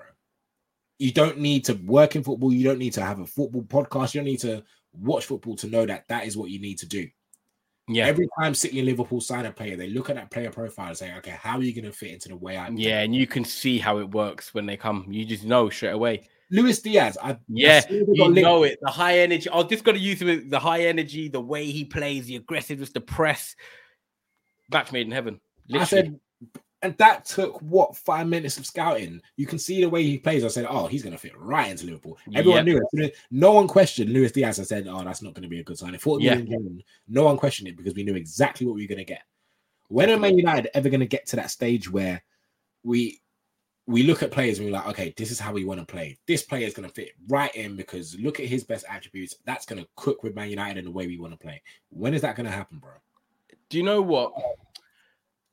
[0.98, 2.52] You don't need to work in football.
[2.52, 4.14] You don't need to have a football podcast.
[4.14, 6.86] You don't need to watch football to know that that is what you need to
[6.86, 7.08] do.
[7.88, 10.88] Yeah, Every time City and Liverpool sign a player, they look at that player profile
[10.88, 12.76] and say, okay, how are you going to fit into the way I play?
[12.76, 15.06] yeah, and you can see how it works when they come.
[15.10, 16.28] You just know straight away.
[16.50, 18.78] Luis Diaz, I Yeah, as soon as he you know it.
[18.82, 19.48] The high energy.
[19.48, 20.28] I was just going to use him.
[20.28, 23.56] with The high energy, the way he plays, the aggressiveness, the press.
[24.70, 25.40] Match made in heaven.
[25.74, 26.20] I said,
[26.82, 29.20] and that took what five minutes of scouting.
[29.36, 30.44] You can see the way he plays.
[30.44, 32.18] I said, oh, he's going to fit right into Liverpool.
[32.34, 32.82] Everyone Yep.
[32.92, 33.16] knew it.
[33.30, 34.58] No one questioned Luis Diaz.
[34.58, 35.96] I said, oh, that's not going to be a good sign.
[35.98, 36.36] Forty Yeah.
[36.36, 39.22] gain, no one questioned it because we knew exactly what we were going to get.
[39.88, 42.22] When are Man United ever going to get to that stage where
[42.82, 43.20] we
[43.86, 46.16] we look at players and we're like, okay, this is how we want to play.
[46.26, 49.34] This player is going to fit right in because look at his best attributes.
[49.44, 51.60] That's going to cook with Man United in the way we want to play.
[51.90, 52.92] When is that going to happen, bro?
[53.68, 54.32] Do you know what?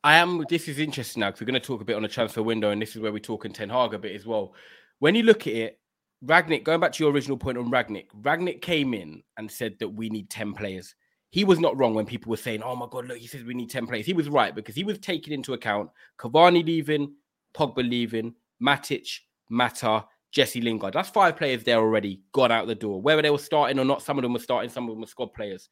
[0.04, 0.46] I am.
[0.50, 2.70] This is interesting now because we're going to talk a bit on the transfer window,
[2.70, 4.54] and this is where we talk in Ten Hag a bit as well.
[5.00, 5.80] When you look at it,
[6.26, 9.90] Rangnick, going back to your original point on Rangnick, Rangnick came in and said that
[9.90, 10.96] we need 10 players.
[11.32, 13.54] He was not wrong when people were saying, oh my God, look, he says we
[13.54, 14.06] need 10 players.
[14.06, 17.14] He was right because he was taking into account Cavani leaving,
[17.54, 20.94] Pogba leaving, Matic, Mata, Jesse Lingard.
[20.94, 23.02] That's five players there already, gone out the door.
[23.02, 25.08] Whether they were starting or not, some of them were starting, some of them were
[25.08, 25.70] squad players.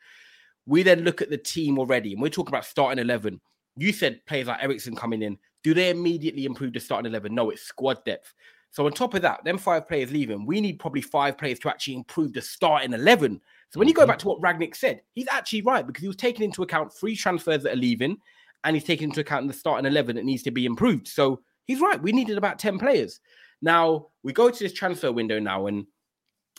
[0.66, 3.40] We then look at the team already, and we're talking about starting 11.
[3.78, 5.38] You said players like Eriksen coming in.
[5.64, 7.34] Do they immediately improve the starting 11?
[7.34, 8.34] No, it's squad depth.
[8.72, 11.70] So on top of that, them five players leaving, we need probably five players to
[11.70, 13.42] actually improve the starting 11.
[13.70, 14.10] So when you go mm-hmm.
[14.10, 17.16] back to what Rangnick said, he's actually right because he was taking into account three
[17.16, 18.18] transfers that are leaving
[18.64, 21.08] and he's taking into account the starting 11 that needs to be improved.
[21.08, 22.02] So he's right.
[22.02, 23.20] We needed about 10 players.
[23.62, 25.86] Now we go to this transfer window now and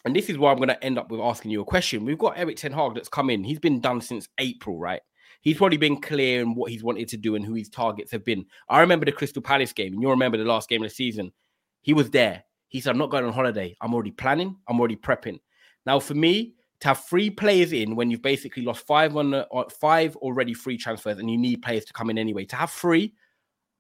[0.05, 2.05] and this is why I'm going to end up with asking you a question.
[2.05, 3.43] We've got Eric Ten Hag that's come in.
[3.43, 5.01] He's been done since April, right?
[5.41, 8.25] He's probably been clear in what he's wanted to do and who his targets have
[8.25, 8.45] been.
[8.69, 11.33] I remember the Crystal Palace game, and you'll remember the last game of the season.
[11.83, 12.45] He was there.
[12.69, 13.77] He said, I'm not going on holiday.
[13.81, 14.57] I'm already planning.
[14.69, 15.39] I'm already prepping.
[15.87, 19.49] Now, for me, to have three players in when you've basically lost five on the,
[19.49, 22.71] uh, five already free transfers and you need players to come in anyway, to have
[22.71, 23.15] three,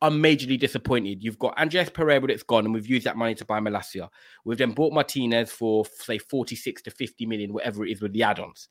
[0.00, 1.22] I'm majorly disappointed.
[1.22, 4.08] You've got Andreas Pereira that's gone, and we've used that money to buy Malacia.
[4.44, 8.22] We've then bought Martinez for say 46 to 50 million, whatever it is with the
[8.22, 8.68] add-ons.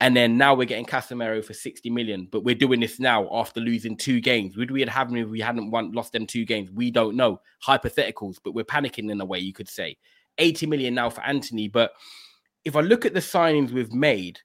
[0.00, 3.60] And then now we're getting Casemiro for 60 million, but we're doing this now after
[3.60, 4.56] losing two games.
[4.56, 6.70] Would we have had him if we hadn't won, lost them two games?
[6.70, 7.40] We don't know.
[7.66, 9.96] Hypotheticals, but we're panicking in a way, you could say.
[10.38, 11.68] 80 million now for Antony.
[11.68, 11.92] But
[12.64, 14.40] if I look at the signings we've made,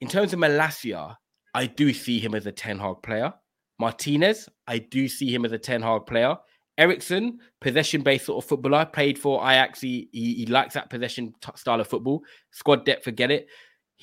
[0.00, 1.16] in terms of Malacia,
[1.54, 3.32] I do see him as a Ten Hag player.
[3.78, 6.36] Martinez, I do see him as a Ten Hag player.
[6.78, 9.80] Eriksen, possession based sort of footballer, played for Ajax.
[9.80, 12.22] He, he, he likes that possession t- style of football.
[12.50, 13.46] Squad depth, forget it.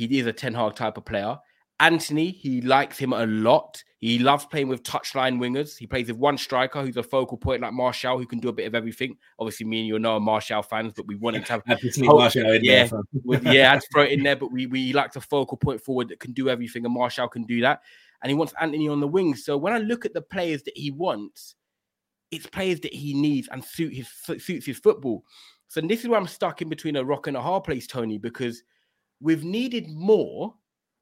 [0.07, 1.37] He is a Ten Hag type of player.
[1.81, 3.83] Antony, he likes him a lot.
[3.97, 5.77] He loves playing with touchline wingers.
[5.77, 8.53] He plays with one striker who's a focal point like Martial, who can do a
[8.53, 9.17] bit of everything.
[9.39, 11.71] Obviously, me and you are no Martial fans, but we want him to have I
[11.71, 12.85] had to sneak Oh, in yeah.
[12.85, 15.81] there, with, yeah, I'd throw it in there, but we we like a focal point
[15.81, 17.81] forward that can do everything, and Martial can do that.
[18.21, 19.43] And he wants Antony on the wings.
[19.43, 21.55] So when I look at the players that he wants,
[22.31, 25.25] it's players that he needs and suit his suits his football.
[25.67, 28.17] So this is where I'm stuck in between a rock and a hard place, Tony,
[28.17, 28.63] because
[29.21, 30.53] we've needed more,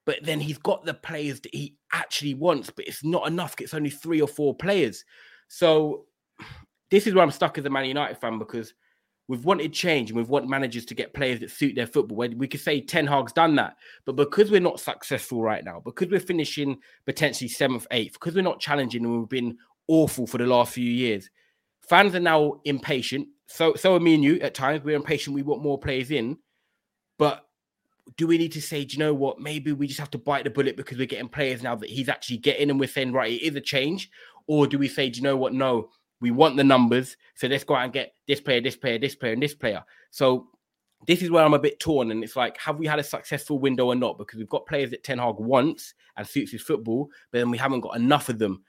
[0.06, 3.56] but then he's got the players that he actually wants, but it's not enough.
[3.60, 5.04] It's only three or four players.
[5.48, 6.06] So
[6.90, 8.74] this is where I'm stuck as a Man United fan because
[9.28, 12.18] we've wanted change and we've wanted managers to get players that suit their football.
[12.18, 13.76] We could say Ten Hag's done that,
[14.06, 18.42] but because we're not successful right now, because we're finishing potentially seventh, eighth, because we're
[18.42, 21.30] not challenging and we've been awful for the last few years,
[21.82, 23.28] fans are now impatient.
[23.48, 24.84] So, so are me and you at times.
[24.84, 25.36] We're impatient.
[25.36, 26.38] We want more players in,
[27.18, 27.47] but
[28.16, 29.40] do we need to say, do you know what?
[29.40, 32.08] Maybe we just have to bite the bullet because we're getting players now that he's
[32.08, 34.10] actually getting, and we're saying, right, it is a change,
[34.48, 35.54] Or do we say, do you know what?
[35.54, 35.90] No,
[36.22, 37.18] we want the numbers.
[37.36, 39.84] So let's go out and get this player, this player, this player, and this player.
[40.10, 40.48] So
[41.06, 42.12] this is where I'm a bit torn.
[42.12, 44.18] And it's like, have we had a successful window or not?
[44.18, 47.58] Because we've got players that Ten Hag wants and suits his football, but then we
[47.58, 48.64] haven't got enough of them.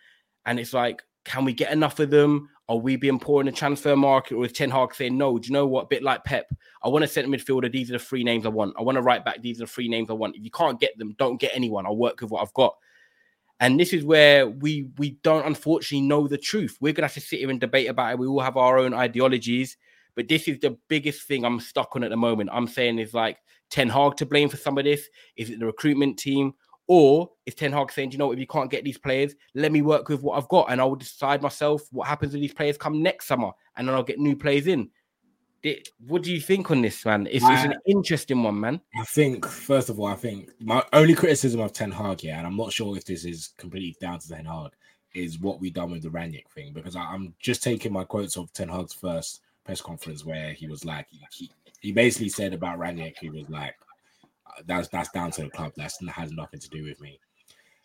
[0.45, 2.49] And it's like, can we get enough of them?
[2.69, 4.35] Are we being poor in the transfer market?
[4.35, 5.85] Or is Ten Hag saying, no, do you know what?
[5.85, 6.53] A bit like Pep,
[6.83, 7.73] I want a centre midfielder.
[7.73, 8.75] These are the three names I want.
[8.79, 9.41] I want a right back.
[9.41, 10.37] These are the three names I want.
[10.37, 11.87] If you can't get them, don't get anyone.
[11.87, 12.75] I'll work with what I've got.
[13.61, 16.77] And this is where we we don't unfortunately know the truth.
[16.81, 18.19] We're gonna have to sit here and debate about it.
[18.19, 19.77] We all have our own ideologies,
[20.15, 22.51] but this is the biggest thing I'm stuck on at the moment.
[22.53, 23.39] I'm saying is like
[23.71, 25.09] Ten Hag to blame for some of this.
[25.37, 26.55] Is it the recruitment team?
[26.89, 29.83] Or is Ten Hag saying, you know, if you can't get these players, let me
[29.83, 32.79] work with what I've got and I will decide myself what happens with these players
[32.79, 34.91] come next summer and then I'll get new players in.
[36.07, 37.27] What do you think on this, man?
[37.31, 38.81] It's, it's an interesting one, man.
[38.99, 42.47] I think, first of all, I think my only criticism of Ten Hag, yeah, and
[42.47, 44.71] I'm not sure if this is completely down to Ten Hag,
[45.15, 48.37] is what we done with the Rangnick thing because I, am just taking my quotes
[48.37, 52.79] of Ten Hag's first press conference where he was like, he, he basically said about
[52.79, 53.75] Rangnick, he was like,
[54.67, 55.73] that's that's down to the club.
[55.77, 57.21] That has nothing to do with me.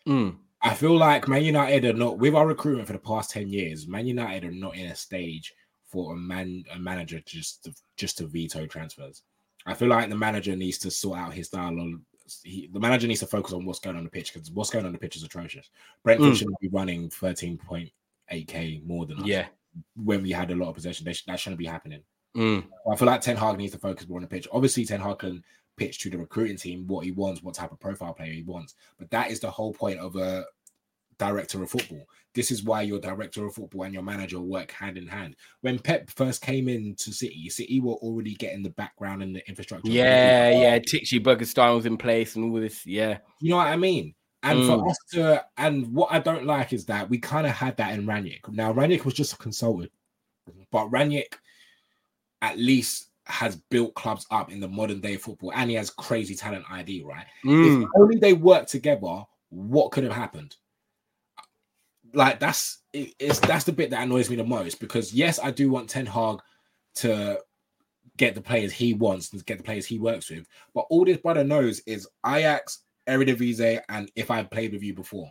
[0.06, 0.36] Mm.
[0.62, 3.86] I feel like Man United are not with our recruitment for the past ten years.
[3.86, 5.52] Man United are not in a stage
[5.94, 9.22] for a man a manager just to, just to veto transfers.
[9.66, 12.02] I feel like the manager needs to sort out his style on.
[12.42, 14.86] He, the manager needs to focus on what's going on the pitch because what's going
[14.86, 15.70] on the pitch is atrocious.
[16.02, 16.36] Brentford mm.
[16.36, 19.26] shouldn't be running 13.8k more than us.
[19.26, 19.46] Yeah.
[19.94, 22.02] When we had a lot of possession, sh- that shouldn't be happening.
[22.36, 22.64] Mm.
[22.90, 24.48] I feel like Ten Hag needs to focus more on the pitch.
[24.50, 25.44] Obviously, Ten Hag can
[25.76, 28.74] pitch to the recruiting team what he wants, what type of profile player he wants,
[28.98, 30.44] but that is the whole point of a
[31.18, 32.06] director of football.
[32.34, 35.36] This is why your director of football and your manager work hand in hand.
[35.60, 39.90] When Pep first came into City, City were already getting the background and the infrastructure.
[39.90, 42.84] Yeah, yeah, Txiki Begiristain's in place and all this.
[42.84, 44.14] Yeah, you know what I mean.
[44.42, 44.66] And mm.
[44.66, 47.94] for us to, and what I don't like is that we kind of had that
[47.94, 48.48] in Rangnick.
[48.50, 49.92] Now Rangnick was just a consultant,
[50.70, 51.38] but Rangnick
[52.42, 56.34] at least has built clubs up in the modern day football, and he has crazy
[56.34, 57.04] talent ID.
[57.04, 57.26] Right?
[57.44, 57.82] Mm.
[57.82, 60.56] If only they work together, what could have happened?
[62.14, 65.50] like that's it, it's that's the bit that annoys me the most because yes, I
[65.50, 66.38] do want Ten Hag
[66.96, 67.38] to
[68.16, 71.18] get the players he wants and get the players he works with, but all this
[71.18, 75.30] brother knows is Ajax, Eredivisie, and if I played with you before.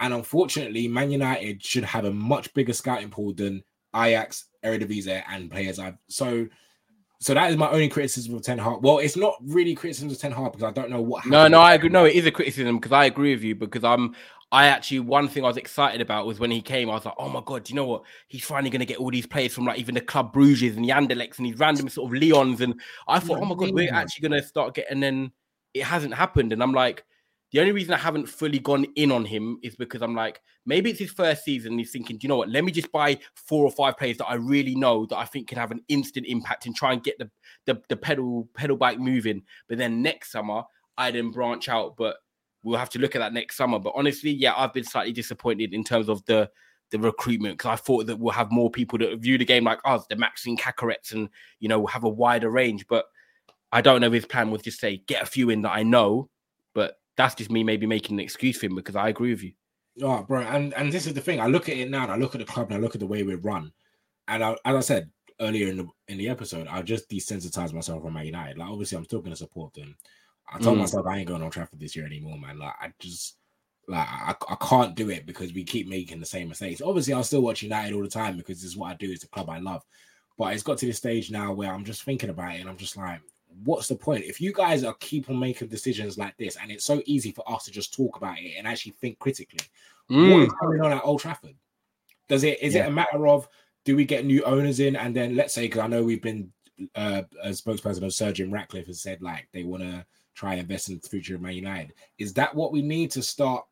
[0.00, 3.62] And unfortunately, Man United should have a much bigger scouting pool than
[3.96, 6.46] Ajax, Eredivisie, and players I've so.
[7.24, 8.82] So that is my only criticism of Ten Hag.
[8.82, 11.24] Well, it's not really criticism of Ten Hag because I don't know what.
[11.24, 11.88] No, no, I agree.
[11.88, 14.14] No, it is a criticism because I agree with you because I'm
[14.52, 16.90] I actually one thing I was excited about was when he came.
[16.90, 18.02] I was like, oh my god, do you know what?
[18.28, 20.84] He's finally going to get all these players from like even the Club Bruges and
[20.84, 22.60] the Anderlechts and these random sort of Leons.
[22.60, 24.92] And I thought, oh my god, we're actually going to start getting.
[24.92, 25.32] And then
[25.72, 26.52] it hasn't happened.
[26.52, 27.06] And I'm like,
[27.54, 30.90] the only reason I haven't fully gone in on him is because I'm like, maybe
[30.90, 31.78] it's his first season.
[31.78, 32.48] he's thinking, do you know what?
[32.48, 35.46] Let me just buy four or five players that I really know that I think
[35.46, 37.30] can have an instant impact and try and get the
[37.66, 39.42] the, the pedal pedal bike moving.
[39.68, 40.64] But then next summer,
[40.98, 41.94] I then branch out.
[41.96, 42.16] But
[42.64, 43.78] we'll have to look at that next summer.
[43.78, 46.50] But honestly, yeah, I've been slightly disappointed in terms of the
[46.90, 49.78] the recruitment because I thought that we'll have more people that view the game like
[49.84, 51.28] oh, us, the Maxence Caqueret's, and
[51.60, 52.84] you know, have a wider range.
[52.88, 53.04] But
[53.70, 55.84] I don't know if his plan was just say get a few in that I
[55.84, 56.30] know,
[56.74, 59.52] but that's just me maybe making an excuse for him because I agree with you.
[60.02, 61.40] Oh, bro, and and this is the thing.
[61.40, 63.00] I look at it now, and I look at the club, and I look at
[63.00, 63.72] the way we run,
[64.26, 68.02] and I, as I said earlier in the in the episode, I just desensitized myself
[68.02, 68.58] from Man United.
[68.58, 69.96] Like, obviously, I'm still going to support them.
[70.52, 70.80] I told mm.
[70.80, 72.58] myself I ain't going on Trafford this year anymore, man.
[72.58, 73.36] Like I just
[73.88, 76.82] like I, I can't do it because we keep making the same mistakes.
[76.82, 79.10] Obviously, I'll still watch United all the time because this is what I do.
[79.10, 79.82] It's a club I love.
[80.36, 82.76] But it's got to this stage now where I'm just thinking about it and I'm
[82.76, 83.20] just like,
[83.62, 84.24] what's the point?
[84.24, 87.48] If you guys are keep on making decisions like this, and it's so easy for
[87.50, 89.66] us to just talk about it and actually think critically,
[90.10, 90.32] mm.
[90.32, 91.54] what is going on at Old Trafford?
[92.28, 92.84] Does it is yeah.
[92.84, 93.48] it a matter of
[93.84, 96.50] do we get new owners in and then let's say because I know we've been
[96.94, 100.60] uh, a spokesperson of Sir Jim Ratcliffe has said like they want to try and
[100.60, 101.92] invest in the future of Man United.
[102.18, 103.64] Is that what we need to start?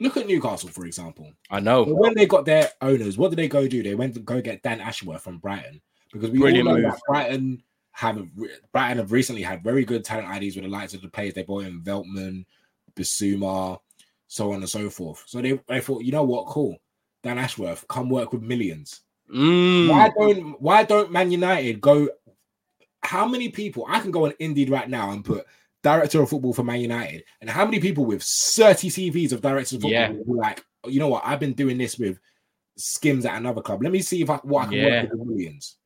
[0.00, 1.30] Look at Newcastle, for example.
[1.50, 1.84] I know.
[1.84, 3.82] When they got their owners, what did they go do?
[3.82, 5.80] They went to go get Dan Ashworth from Brighton
[6.12, 6.92] because we Brilliant all know move.
[6.92, 7.62] that Brighton
[7.94, 8.28] have
[8.72, 11.44] Brighton have recently had very good talent IDs with the likes of the players they
[11.44, 12.44] bought in Veltman,
[12.96, 13.78] Bissouma,
[14.26, 15.22] so on and so forth.
[15.26, 16.76] So they, they thought, you know what, cool.
[17.22, 19.00] Dan Ashworth, come work with millions.
[19.32, 19.88] Mm.
[19.88, 22.08] Why don't why don't Man United go?
[23.00, 25.46] How many people I can go on Indeed right now and put
[25.82, 29.74] director of football for Man United, and how many people with 30 CVs of directors
[29.74, 30.12] of football yeah.
[30.26, 32.18] like, you know what, I've been doing this with
[32.76, 33.82] skims at another club.
[33.82, 34.84] Let me see if I what I can yeah.
[34.84, 35.76] work with the millions.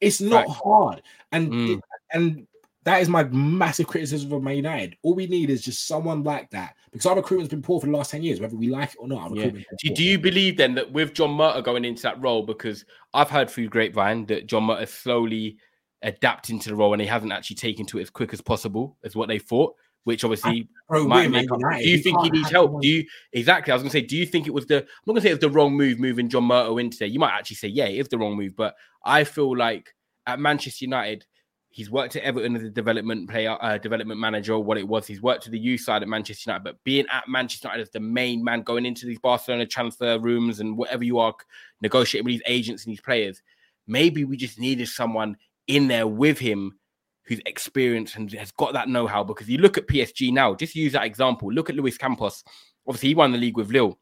[0.00, 0.56] It's not right.
[0.56, 1.02] hard.
[1.32, 1.80] And mm.
[2.12, 2.46] and
[2.86, 4.96] that is my massive criticism of Man United.
[5.02, 7.92] All we need is just someone like that because our recruitment's been poor for the
[7.92, 9.34] last 10 years, whether we like it or not.
[9.34, 9.50] Yeah.
[9.50, 13.28] Do, do, you believe then that with John Murtough going into that role, because I've
[13.28, 15.58] heard through grapevine that John Murtough slowly
[16.02, 18.96] adapting to the role and he hasn't actually taken to it as quick as possible
[19.02, 19.74] as what they thought,
[20.06, 21.58] which obviously Bro, might make up.
[21.58, 22.80] Do you think he needs help?
[22.80, 23.72] Do you exactly?
[23.72, 25.34] I was gonna say, do you think it was the I'm not gonna say it
[25.34, 27.08] was the wrong move moving John Murtough in today?
[27.08, 29.92] You might actually say, yeah, it is the wrong move, but I feel like
[30.24, 31.26] at Manchester United,
[31.70, 35.08] he's worked at Everton as a development player, uh, development manager, or what it was.
[35.08, 37.90] He's worked to the youth side at Manchester United, but being at Manchester United as
[37.90, 41.34] the main man going into these Barcelona transfer rooms and whatever you are
[41.82, 43.42] negotiating with these agents and these players,
[43.88, 45.36] maybe we just needed someone
[45.66, 46.78] in there with him
[47.26, 49.24] who's experienced and has got that know-how.
[49.24, 51.52] Because you look at PSG now, just use that example.
[51.52, 52.44] Look at Luis Campos.
[52.86, 53.98] Obviously, he won the league with Lille.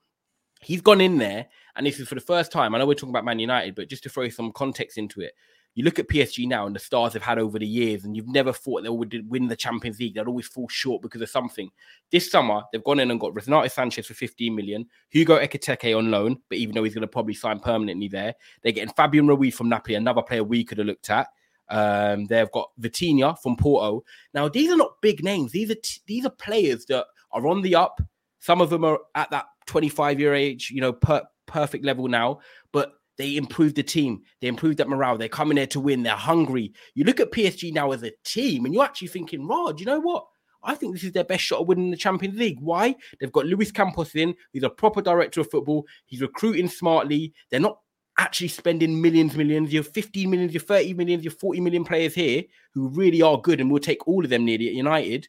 [0.60, 1.46] He's gone in there,
[1.76, 2.74] and this is for the first time.
[2.74, 5.32] I know we're talking about Man United, but just to throw some context into it,
[5.74, 8.28] you look at PSG now and the stars they've had over the years, and you've
[8.28, 10.14] never thought they would win the Champions League.
[10.14, 11.68] They'd always fall short because of something.
[12.12, 16.10] This summer, they've gone in and got Renato Sanches for 15 million, Hugo Ekitike on
[16.10, 19.56] loan, but even though he's going to probably sign permanently there, they're getting Fabian Ruiz
[19.56, 21.26] from Napoli, another player we could have looked at.
[21.68, 24.04] Um, they've got Vitinha from Porto.
[24.32, 25.52] Now, these are not big names.
[25.52, 28.00] These are t- these are players that are on the up.
[28.38, 32.40] Some of them are at that 25 year age, you know, per- perfect level now.
[32.72, 34.22] But they improved the team.
[34.40, 35.16] They improved that morale.
[35.16, 36.02] They're coming there to win.
[36.02, 36.72] They're hungry.
[36.94, 40.00] You look at PSG now as a team, and you're actually thinking, Rod, you know
[40.00, 40.26] what?
[40.64, 42.58] I think this is their best shot of winning the Champions League.
[42.60, 42.96] Why?
[43.20, 44.34] They've got Luis Campos in.
[44.52, 45.86] He's a proper director of football.
[46.06, 47.34] He's recruiting smartly.
[47.50, 47.78] They're not
[48.18, 49.72] actually spending millions, millions.
[49.72, 53.40] You have 15 million, you 30 million, you 40 million players here who really are
[53.40, 55.28] good and we'll take all of them nearly at United.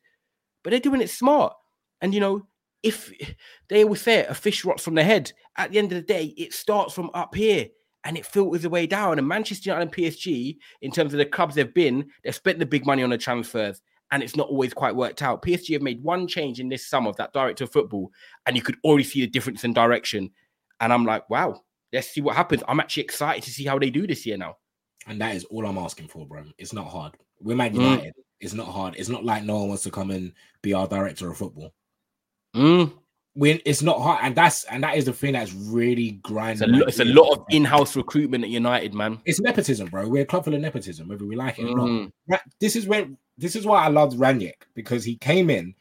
[0.63, 1.53] But they're doing it smart.
[2.01, 2.47] And you know,
[2.83, 3.11] if
[3.69, 6.13] they always say it, a fish rots from the head, at the end of the
[6.13, 7.67] day, it starts from up here
[8.03, 9.17] and it filters the way down.
[9.17, 12.65] And Manchester United and PSG, in terms of the clubs they've been, they've spent the
[12.65, 13.81] big money on the transfers
[14.11, 15.41] and it's not always quite worked out.
[15.41, 18.11] PSG have made one change in this summer of that director of football,
[18.45, 20.29] and you could already see the difference in direction.
[20.79, 21.61] And I'm like, wow,
[21.95, 22.61] let's see what happens.
[22.67, 24.57] I'm actually excited to see how they do this year now.
[25.07, 26.43] And that is all I'm asking for, bro.
[26.57, 27.13] It's not hard.
[27.39, 27.75] We're Man mm.
[27.75, 28.09] United.
[28.09, 28.23] Mm.
[28.41, 28.95] It's not hard.
[28.97, 31.73] It's not like no one wants to come and be our director of football.
[32.55, 32.91] Mm.
[33.33, 36.73] When it's not hard, and that's and that is the thing that's really grinding.
[36.75, 39.19] It's a, it's a lot of in-house recruitment at United, man.
[39.25, 40.07] It's nepotism, bro.
[40.07, 42.11] We're a club full of nepotism, whether we like it or mm.
[42.27, 42.41] not.
[42.61, 45.75] This is when this is why I loved Rangnick because he came in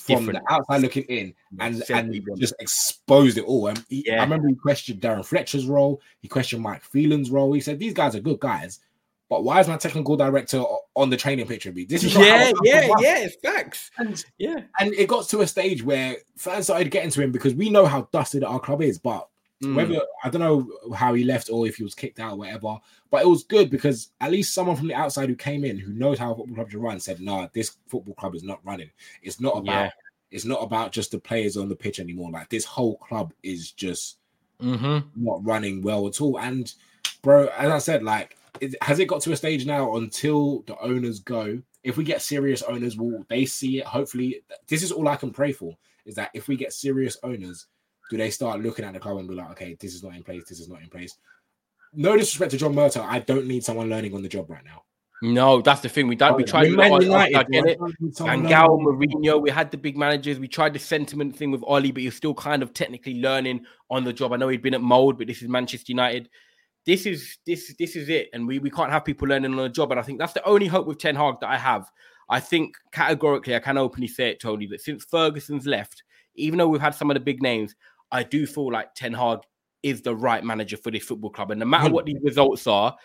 [0.00, 0.46] from Different.
[0.46, 3.66] the outside looking in and, and just exposed it all.
[3.66, 4.20] And he, yeah.
[4.20, 7.52] I remember he questioned Darren Fletcher's role, he questioned Mike Phelan's role.
[7.52, 8.80] He said, These guys are good guys,
[9.28, 10.62] but why is my technical director
[10.96, 11.70] on the training picture?
[11.70, 13.90] Me, this is yeah, yeah, yeah, it's facts.
[13.98, 17.54] And, yeah, and it got to a stage where fans started getting to him because
[17.54, 19.28] we know how dusted our club is, but
[19.62, 19.74] Mm.
[19.74, 22.78] Whether I don't know how he left or if he was kicked out or whatever,
[23.10, 25.92] but it was good because at least someone from the outside who came in who
[25.92, 28.90] knows how football clubs run said, "No, nah, this football club is not running.
[29.22, 29.84] It's not about.
[29.84, 29.90] Yeah.
[30.30, 32.30] It's not about just the players on the pitch anymore.
[32.30, 34.18] Like this whole club is just
[34.62, 35.08] mm-hmm.
[35.14, 36.72] not running well at all." And
[37.20, 40.78] bro, as I said, like, it, has it got to a stage now until the
[40.80, 41.60] owners go?
[41.82, 43.84] If we get serious owners, will they see it?
[43.84, 45.76] Hopefully, this is all I can pray for.
[46.06, 47.66] Is that if we get serious owners
[48.10, 50.22] do they start looking at the club and be like, okay, this is not in
[50.22, 51.16] place, this is not in place?
[51.94, 54.82] No disrespect to John Murtough, I don't need someone learning on the job right now.
[55.22, 56.08] No, that's the thing.
[56.08, 56.34] We done.
[56.36, 56.64] We tried.
[56.64, 57.78] to United, I get it.
[58.18, 59.40] Van Gaal, Mourinho.
[59.40, 60.38] We had the big managers.
[60.38, 64.04] We tried the sentiment thing with Ollie, but he's still kind of technically learning on
[64.04, 64.32] the job.
[64.32, 66.30] I know he'd been at Molde, but this is Manchester United.
[66.86, 69.68] This is this this is it, and we we can't have people learning on the
[69.68, 69.90] job.
[69.90, 71.90] And I think that's the only hope with Ten Hag that I have.
[72.30, 76.02] I think categorically, I can openly say it, Tony, that since Ferguson's left,
[76.36, 77.74] even though we've had some of the big names,
[78.12, 79.40] I do feel like Ten Hag
[79.82, 81.50] is the right manager for this football club.
[81.50, 82.96] And no matter what the results are,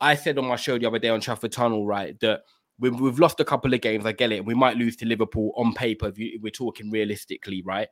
[0.00, 2.42] I said on my show the other day on Trafford Tunnel, right, that
[2.78, 4.06] we've, we've lost a couple of games.
[4.06, 4.44] I get it.
[4.44, 7.88] We might lose to Liverpool on paper if, we're talking realistically, right?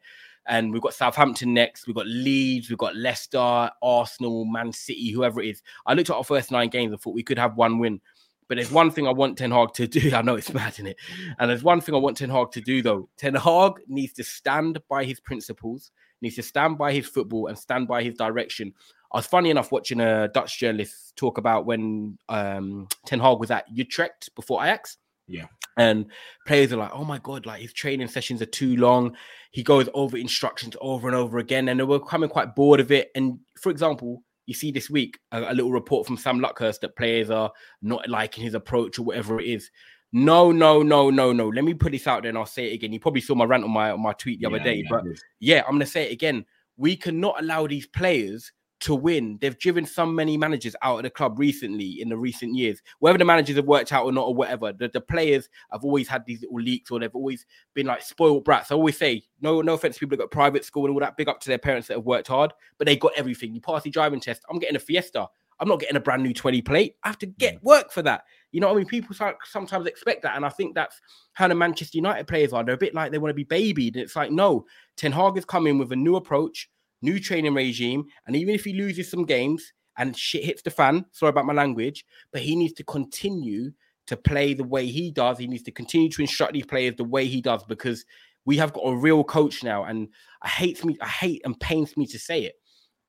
[0.46, 1.86] And we've got Southampton next.
[1.86, 2.68] We've got Leeds.
[2.68, 5.62] We've got Leicester, Arsenal, Man City, whoever it is.
[5.86, 8.00] I looked at our first nine games and thought we could have one win.
[8.48, 10.12] But there's one thing I want Ten Hag to do.
[10.14, 10.96] I know it's bad in it.
[11.38, 13.08] And there's one thing I want Ten Hag to do, though.
[13.16, 17.58] Ten Hag needs to stand by his principles needs to stand by his football and
[17.58, 18.74] stand by his direction.
[19.12, 23.50] I was funny enough watching a Dutch journalist talk about when um, Ten Hag was
[23.50, 24.98] at Utrecht before Ajax.
[25.26, 25.46] Yeah.
[25.76, 26.06] And
[26.46, 29.16] players are like, oh my God, like his training sessions are too long.
[29.50, 31.68] He goes over instructions over and over again.
[31.68, 33.10] And they were coming quite bored of it.
[33.14, 36.96] And for example, you see this week a, a little report from Sam Luckhurst that
[36.96, 37.52] players are
[37.82, 39.70] not liking his approach or whatever it is.
[40.12, 41.48] No, no, no, no, no.
[41.48, 42.92] Let me put this out there and I'll say it again.
[42.92, 45.04] You probably saw my rant on my on my tweet the other day, yeah, but
[45.38, 46.44] yeah, I'm gonna say it again.
[46.76, 49.38] We cannot allow these players to win.
[49.40, 52.80] They've driven so many managers out of the club recently in the recent years.
[52.98, 56.08] Whether the managers have worked out or not, or whatever, the, the players have always
[56.08, 58.72] had these little leaks, or they've always been like spoiled brats.
[58.72, 61.16] I always say, no, no offense to people that got private school and all that.
[61.16, 63.54] Big up to their parents that have worked hard, but they got everything.
[63.54, 64.42] You pass the driving test.
[64.50, 65.28] I'm getting a Fiesta.
[65.60, 66.96] I'm not getting a brand new 20 plate.
[67.04, 67.62] I have to get mm.
[67.62, 68.24] work for that.
[68.50, 68.86] You know what I mean?
[68.86, 70.34] People sometimes expect that.
[70.34, 71.00] And I think that's
[71.34, 72.64] how the Manchester United players are.
[72.64, 73.94] They're a bit like they want to be babied.
[73.94, 76.68] And it's like, no, Ten Hag has come in with a new approach,
[77.02, 78.06] new training regime.
[78.26, 81.52] And even if he loses some games and shit hits the fan, sorry about my
[81.52, 83.70] language, but he needs to continue
[84.06, 85.38] to play the way he does.
[85.38, 88.04] He needs to continue to instruct these players the way he does because
[88.44, 89.84] we have got a real coach now.
[89.84, 90.08] And
[90.42, 92.54] I hate me, I hate and pains me to say it.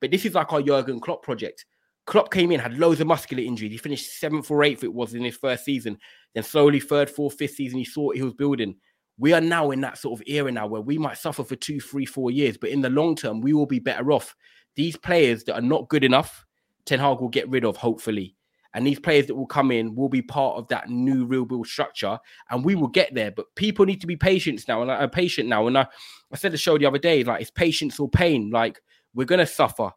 [0.00, 1.64] But this is like our Jurgen Klopp project
[2.06, 3.72] Klopp came in, had loads of muscular injuries.
[3.72, 5.98] He finished seventh or eighth, it was in his first season.
[6.34, 8.76] Then slowly, third, fourth, fifth season, he saw he was building.
[9.18, 11.80] We are now in that sort of era now where we might suffer for two,
[11.80, 14.34] three, four years, but in the long term, we will be better off.
[14.74, 16.44] These players that are not good enough,
[16.86, 18.36] Ten Hag will get rid of, hopefully.
[18.74, 21.66] And these players that will come in will be part of that new real build
[21.66, 22.18] structure,
[22.50, 23.30] and we will get there.
[23.30, 25.66] But people need to be patient now, and I'm patient now.
[25.66, 25.86] And I,
[26.32, 28.50] I said the show the other day, like it's patience or pain.
[28.50, 28.80] Like
[29.14, 29.90] we're gonna suffer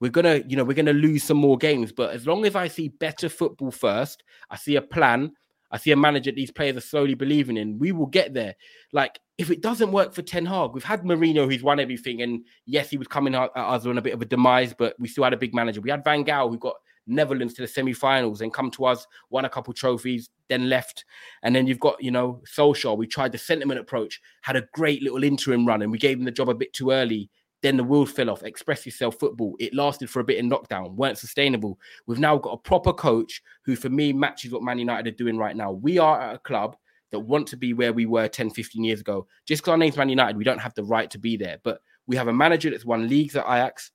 [0.00, 1.92] we're gonna, you know, we're gonna lose some more games.
[1.92, 5.32] But as long as I see better football first, I see a plan,
[5.70, 8.54] I see a manager these players are slowly believing in, we will get there.
[8.92, 12.44] Like if it doesn't work for Ten Hag, we've had Mourinho who's won everything, and
[12.66, 15.24] yes, he was coming at us on a bit of a demise, but we still
[15.24, 15.80] had a big manager.
[15.80, 16.76] We had Van Gaal who got
[17.08, 21.04] Netherlands to the semi-finals and come to us, won a couple trophies, then left.
[21.42, 22.96] And then you've got, you know, Solskjaer.
[22.96, 26.24] We tried the sentiment approach, had a great little interim run, and we gave him
[26.24, 27.30] the job a bit too early.
[27.62, 28.44] Then the wheels fell off.
[28.44, 29.56] Express yourself football.
[29.58, 31.78] It lasted for a bit in lockdown, weren't sustainable.
[32.06, 35.36] We've now got a proper coach who, for me, matches what Man United are doing
[35.36, 35.72] right now.
[35.72, 36.76] We are at a club
[37.10, 39.26] that want to be where we were 10, 15 years ago.
[39.46, 41.58] Just because our name's Man United, we don't have the right to be there.
[41.64, 43.90] But we have a manager that's won leagues at Ajax.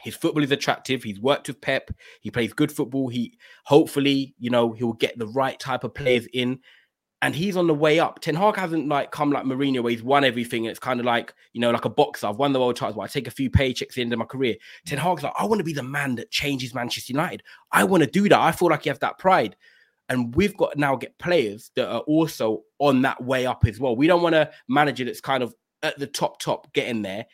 [0.00, 1.02] His football is attractive.
[1.02, 1.90] He's worked with Pep.
[2.20, 3.08] He plays good football.
[3.08, 6.60] He hopefully, you know, he'll get the right type of players in
[7.22, 8.20] and he's on the way up.
[8.20, 10.66] Ten Hag hasn't like come like Mourinho where he's won everything.
[10.66, 12.26] It's kind of like you know, like a boxer.
[12.26, 14.18] I've won the world titles, but I take a few paychecks at the end of
[14.18, 14.56] my career.
[14.86, 17.42] Ten Hag's like, I want to be the man that changes Manchester United.
[17.72, 18.38] I want to do that.
[18.38, 19.56] I feel like you have that pride.
[20.10, 23.96] And we've got now get players that are also on that way up as well.
[23.96, 27.24] We don't want a manager that's kind of at the top, top, getting there,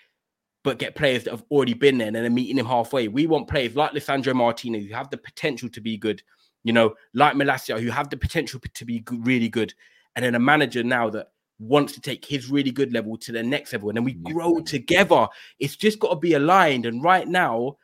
[0.62, 3.08] but get players that have already been there and then meeting him halfway.
[3.08, 6.22] We want players like Lisandro Martinez who have the potential to be good
[6.64, 9.74] you know, like Malacia, who have the potential to be really good,
[10.16, 13.42] and then a manager now that wants to take his really good level to the
[13.42, 15.28] next level, and then we grow together.
[15.58, 16.86] It's just got to be aligned.
[16.86, 17.76] And right now,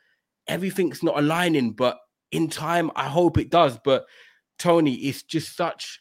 [0.49, 1.99] everything's not aligning, but
[2.33, 3.79] in time, I hope it does.
[3.85, 4.07] But
[4.59, 6.01] Tony, it's just such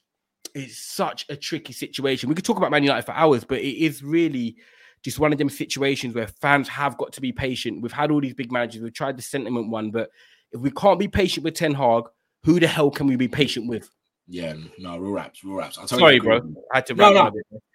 [0.55, 2.29] it's such a tricky situation.
[2.29, 4.55] We could talk about Man United for hours, but it is really
[5.03, 7.81] just one of them situations where fans have got to be patient.
[7.81, 8.81] We've had all these big managers.
[8.81, 10.09] We've tried the sentiment one, but
[10.53, 12.05] if we can't be patient with Ten Hag,
[12.45, 13.89] who the hell can we be patient with?
[14.27, 15.77] Yeah, no, real raps, real raps.
[15.77, 16.37] I Sorry, bro.
[16.71, 17.31] I had to no, no.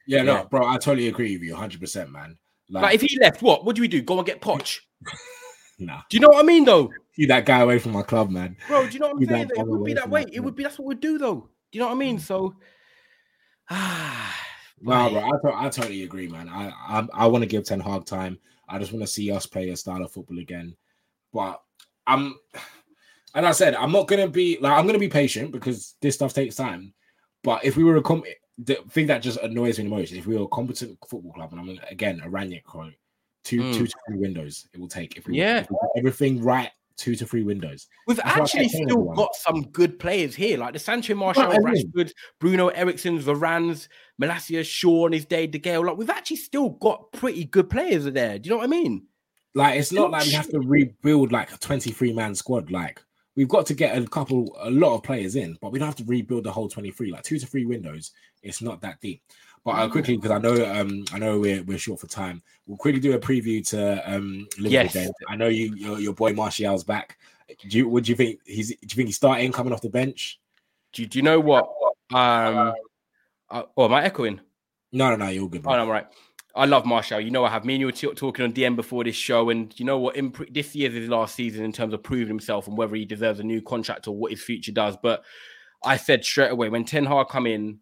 [0.07, 0.67] Yeah, no, bro.
[0.67, 2.39] I totally agree with you, hundred percent, man.
[2.69, 3.65] Like, like, if he left, what?
[3.65, 4.01] What do we do?
[4.01, 4.79] Go and get Poch?
[5.79, 6.03] nah.
[6.09, 6.91] Do you know what I mean, though?
[7.13, 8.57] See that guy away from my club, man.
[8.69, 9.51] Bro, do you know what I'm saying?
[9.57, 10.25] It would be that way.
[10.33, 11.49] It would be that's what we'd do, though.
[11.73, 12.19] Do you know what I mean?
[12.19, 12.21] Mm.
[12.21, 12.55] So,
[13.71, 14.37] ah,
[14.81, 15.53] no, bro.
[15.53, 16.49] I, I totally agree, man.
[16.49, 18.39] I I, I want to give Ten Hag time.
[18.69, 20.77] I just want to see us play a style of football again.
[21.33, 21.61] But
[22.07, 22.37] I'm
[23.35, 26.33] and I said I'm not gonna be like I'm gonna be patient because this stuff
[26.33, 26.93] takes time.
[27.43, 28.25] But if we were a com-
[28.59, 31.53] the thing that just annoys me the most, if we were a competent football club,
[31.53, 32.93] and I'm gonna, again a Rangnick quote,
[33.45, 33.75] two mm.
[33.75, 36.71] two to three windows it will take if we, yeah if we everything right.
[36.97, 37.87] Two to three windows.
[38.07, 39.17] We've That's actually still everyone.
[39.17, 43.89] got some good players here, like the Sancho Martial, Rashford, Bruno Eriksen, Varane's,
[44.21, 45.83] Malacia, Shaw on his day, De Gea.
[45.83, 48.39] Like we've actually still got pretty good players there.
[48.39, 49.07] Do you know what I mean?
[49.55, 52.71] Like it's not like we have to rebuild like a 23 man squad.
[52.71, 53.03] Like
[53.41, 55.97] we've got to get a couple, a lot of players in, but we don't have
[55.97, 57.11] to rebuild the whole 23.
[57.11, 58.11] Like two to three windows,
[58.43, 59.23] it's not that deep.
[59.65, 62.43] But uh, quickly, because I know, um, I know we're, we're short for time.
[62.67, 64.93] We'll quickly do a preview to um Liverpool yes.
[64.93, 65.11] game.
[65.27, 67.17] I know you, your, your boy Martial's back.
[67.67, 68.41] Do you, what do you think?
[68.45, 70.39] He's, do you think he's starting coming off the bench?
[70.93, 71.65] Do, do you know what?
[72.13, 72.75] Um,
[73.49, 74.39] uh, oh, am I echoing?
[74.93, 75.63] No, no, no, you're good.
[75.63, 75.73] Bro.
[75.73, 76.07] Oh, no, I'm right.
[76.55, 77.21] I love Martial.
[77.21, 79.51] You know, I have me and you were t- talking on DM before this show,
[79.51, 80.15] and you know what?
[80.33, 83.41] Pre- this year's his last season in terms of proving himself and whether he deserves
[83.41, 84.97] a new contract or what his future does.
[85.01, 85.23] But
[85.85, 87.79] I said straight away when Ten Hag come in,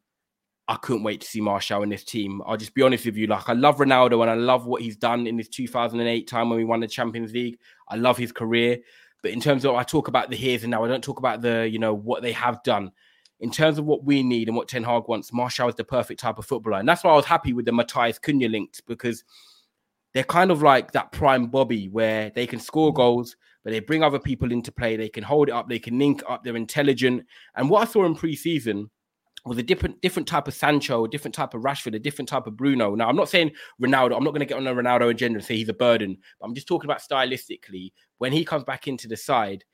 [0.68, 2.42] I couldn't wait to see Martial in this team.
[2.46, 3.26] I'll just be honest with you.
[3.26, 6.58] Like I love Ronaldo and I love what he's done in this 2008 time when
[6.58, 7.58] we won the Champions League.
[7.88, 8.78] I love his career,
[9.22, 11.40] but in terms of I talk about the here's and now, I don't talk about
[11.40, 12.92] the you know what they have done
[13.40, 16.20] in terms of what we need and what Ten Hag wants, Martial is the perfect
[16.20, 16.78] type of footballer.
[16.78, 19.24] And that's why I was happy with the Matheus Cunha links because
[20.14, 24.02] they're kind of like that prime Bobby where they can score goals, but they bring
[24.02, 24.96] other people into play.
[24.96, 27.24] They can hold it up, they can link up, they're intelligent.
[27.56, 28.88] And what I saw in preseason
[29.44, 32.46] was a different different type of Sancho, a different type of Rashford, a different type
[32.46, 32.94] of Bruno.
[32.94, 35.46] Now, I'm not saying Ronaldo, I'm not going to get on a Ronaldo agenda and
[35.46, 37.92] say he's a burden, but I'm just talking about stylistically.
[38.18, 39.64] When he comes back into the side,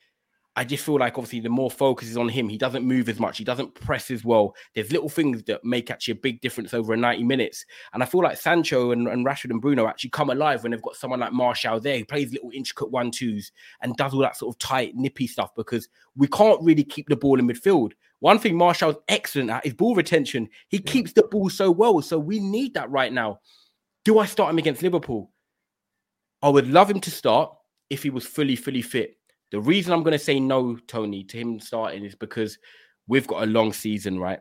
[0.57, 3.19] I just feel like obviously the more focus is on him, he doesn't move as
[3.19, 4.55] much, he doesn't press as well.
[4.75, 7.67] There's little things that make actually a big difference over 90 minutes.
[7.93, 10.83] And I feel like Sancho and, and Rashford and Bruno actually come alive when they've
[10.83, 13.51] got someone like Martial there who plays little intricate one twos
[13.83, 17.17] and does all that sort of tight, nippy stuff because we can't really keep the
[17.17, 17.93] ball in midfield.
[18.21, 20.49] One thing Martial's excellent at is ball retention.
[20.69, 20.91] He yeah.
[20.91, 22.01] keeps the ball so well.
[22.01, 23.41] So we need that right now.
[24.05, 25.31] Do I start him against Liverpool?
[26.43, 27.53] I would love him to start
[27.91, 29.17] if he was fully, fully fit.
[29.55, 32.59] The reason I'm going to say no, Tony, to him starting is because
[33.07, 34.41] we've got a long season, right?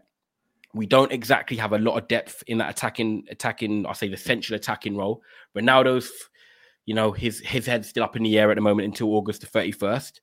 [0.73, 3.85] We don't exactly have a lot of depth in that attacking, attacking.
[3.85, 5.21] I say the central attacking role.
[5.55, 6.11] Ronaldo's,
[6.87, 9.41] you know, his his head's still up in the air at the moment until August
[9.41, 10.13] the 31st.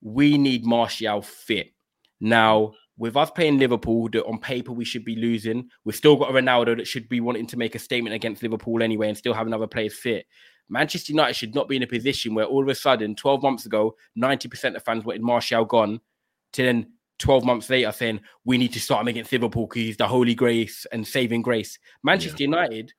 [0.00, 1.74] We need Martial fit.
[2.18, 5.68] Now, with us playing Liverpool, that on paper we should be losing.
[5.84, 8.82] We've still got a Ronaldo that should be wanting to make a statement against Liverpool
[8.82, 10.24] anyway, and still have another player fit.
[10.72, 13.66] Manchester United should not be in a position where all of a sudden, 12 months
[13.66, 16.00] ago, 90% of fans wanted Martial gone,
[16.54, 19.96] to then 12 months later saying we need to start him against Liverpool because he's
[19.98, 21.78] the holy grace and saving grace.
[22.02, 22.48] Manchester yeah.
[22.48, 22.92] United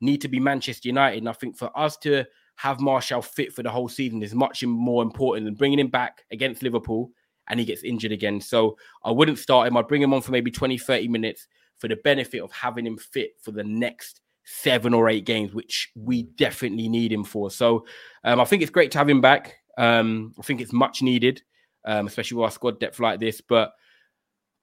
[0.00, 1.18] need to be Manchester United.
[1.18, 2.24] And I think for us to
[2.56, 6.24] have Martial fit for the whole season is much more important than bringing him back
[6.32, 7.10] against Liverpool
[7.48, 8.40] and he gets injured again.
[8.40, 9.76] So I wouldn't start him.
[9.76, 12.96] I'd bring him on for maybe 20, 30 minutes for the benefit of having him
[12.96, 17.50] fit for the next seven or eight games, which we definitely need him for.
[17.50, 17.84] So
[18.24, 19.56] um, I think it's great to have him back.
[19.76, 21.42] Um, I think it's much needed,
[21.84, 23.42] um, especially with our squad depth like this.
[23.42, 23.72] But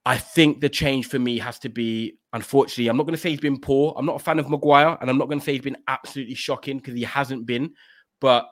[0.04, 3.30] I think the change for me has to be, unfortunately, I'm not going to say
[3.30, 3.94] he's been poor.
[3.96, 6.34] I'm not a fan of Maguire, and I'm not going to say he's been absolutely
[6.34, 7.72] shocking because he hasn't been.
[8.20, 8.48] But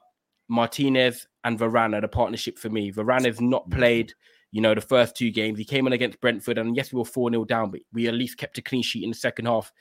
[0.48, 2.92] Martinez and Varane are the partnership for me.
[2.92, 4.12] Varane has not played,
[4.52, 5.58] you know, the first two games.
[5.58, 8.14] He came in against Brentford, and yes, we were 4 0 down, but we at
[8.14, 9.72] least kept a clean sheet in the second half.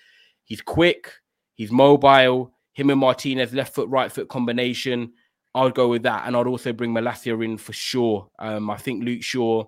[0.45, 1.11] He's quick,
[1.55, 2.53] He's mobile.
[2.73, 5.13] Him and Martinez, left foot, right foot combination.
[5.53, 6.25] I would go with that.
[6.25, 8.29] And I'd also bring Malacia in for sure.
[8.39, 9.65] Um, I think Luke Shaw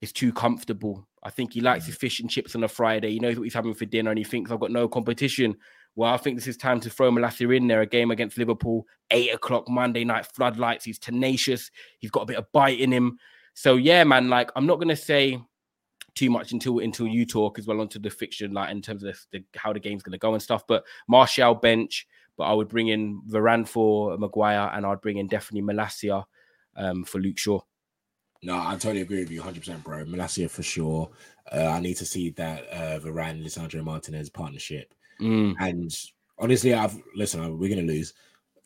[0.00, 1.06] is too comfortable.
[1.22, 3.10] I think he likes his fish and chips on a Friday.
[3.10, 5.56] He knows what he's having for dinner and he thinks I've got no competition.
[5.94, 7.82] Well, I think this is time to throw Malacia in there.
[7.82, 10.86] A game against Liverpool, eight o'clock Monday night, floodlights.
[10.86, 11.70] He's tenacious.
[11.98, 13.18] He's got a bit of bite in him.
[13.54, 14.30] So yeah, man.
[14.30, 15.38] Like I'm not gonna say
[16.14, 19.14] too much until until you talk as well onto the fiction, like in terms of
[19.30, 20.66] the, the, how the game's going to go and stuff.
[20.66, 22.06] But Martial bench,
[22.36, 26.24] but I would bring in Varane for Maguire, and I'd bring in definitely Malacia
[26.76, 27.60] um, for Luke Shaw.
[28.42, 30.04] No, I totally agree with you, hundred percent, bro.
[30.04, 31.10] Malacia for sure.
[31.50, 35.54] Uh, I need to see that uh, Varane, Lisandro Martinez partnership, mm.
[35.60, 35.94] and
[36.38, 37.58] honestly, I've listen.
[37.58, 38.14] We're gonna lose.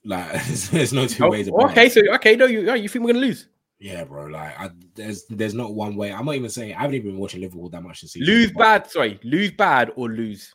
[0.05, 1.89] Like, there's no two oh, ways about okay, it.
[1.89, 3.49] Okay, so okay, no, you you think we're gonna lose?
[3.79, 4.27] Yeah, bro.
[4.27, 6.13] Like, I, there's there's not one way.
[6.13, 8.27] I'm not even saying I haven't even been watching Liverpool that much this season.
[8.27, 8.91] Lose bad.
[8.91, 10.55] Sorry, lose bad or lose.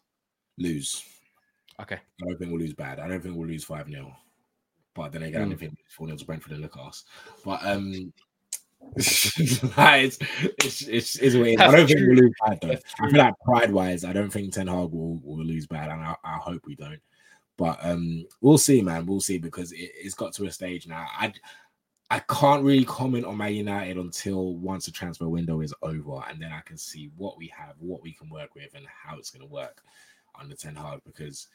[0.57, 1.03] Lose.
[1.81, 1.95] Okay.
[1.95, 2.99] I don't think we'll lose bad.
[2.99, 4.15] I don't think we'll lose five 0
[4.93, 5.45] But then again, mm.
[5.45, 7.05] I don't think four 0 to Brentford and Lucas.
[7.43, 8.13] But um,
[8.95, 12.77] it's, it's, it's, it's, I don't think we'll lose bad though.
[12.99, 16.01] I feel like pride wise, I don't think Ten Hag will, will lose bad, and
[16.01, 17.01] I, I hope we don't.
[17.57, 19.05] But um, we'll see, man.
[19.05, 21.05] We'll see because it, has got to a stage now.
[21.17, 21.33] I
[22.11, 26.41] I can't really comment on Man United until once the transfer window is over, and
[26.41, 29.29] then I can see what we have, what we can work with, and how it's
[29.29, 29.81] going to work
[30.37, 30.99] under Ten Hag.
[31.05, 31.47] Because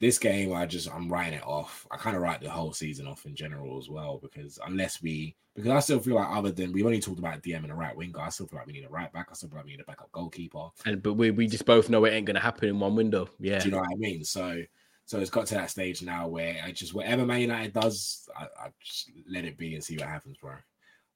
[0.00, 1.86] this game, I just I'm writing it off.
[1.92, 4.18] I kind of write the whole season off in general as well.
[4.20, 7.62] Because unless we, because I still feel like other than we've only talked about DM
[7.62, 9.28] and a right winger, I still feel like we need a right back.
[9.30, 10.66] I still feel like we need a backup goalkeeper.
[10.84, 13.28] And but we we just both know it ain't going to happen in one window.
[13.38, 14.24] Yeah, do you know what I mean?
[14.24, 14.64] So
[15.06, 18.44] so it's got to that stage now where I just whatever Man United does, I,
[18.44, 20.54] I just let it be and see what happens, bro.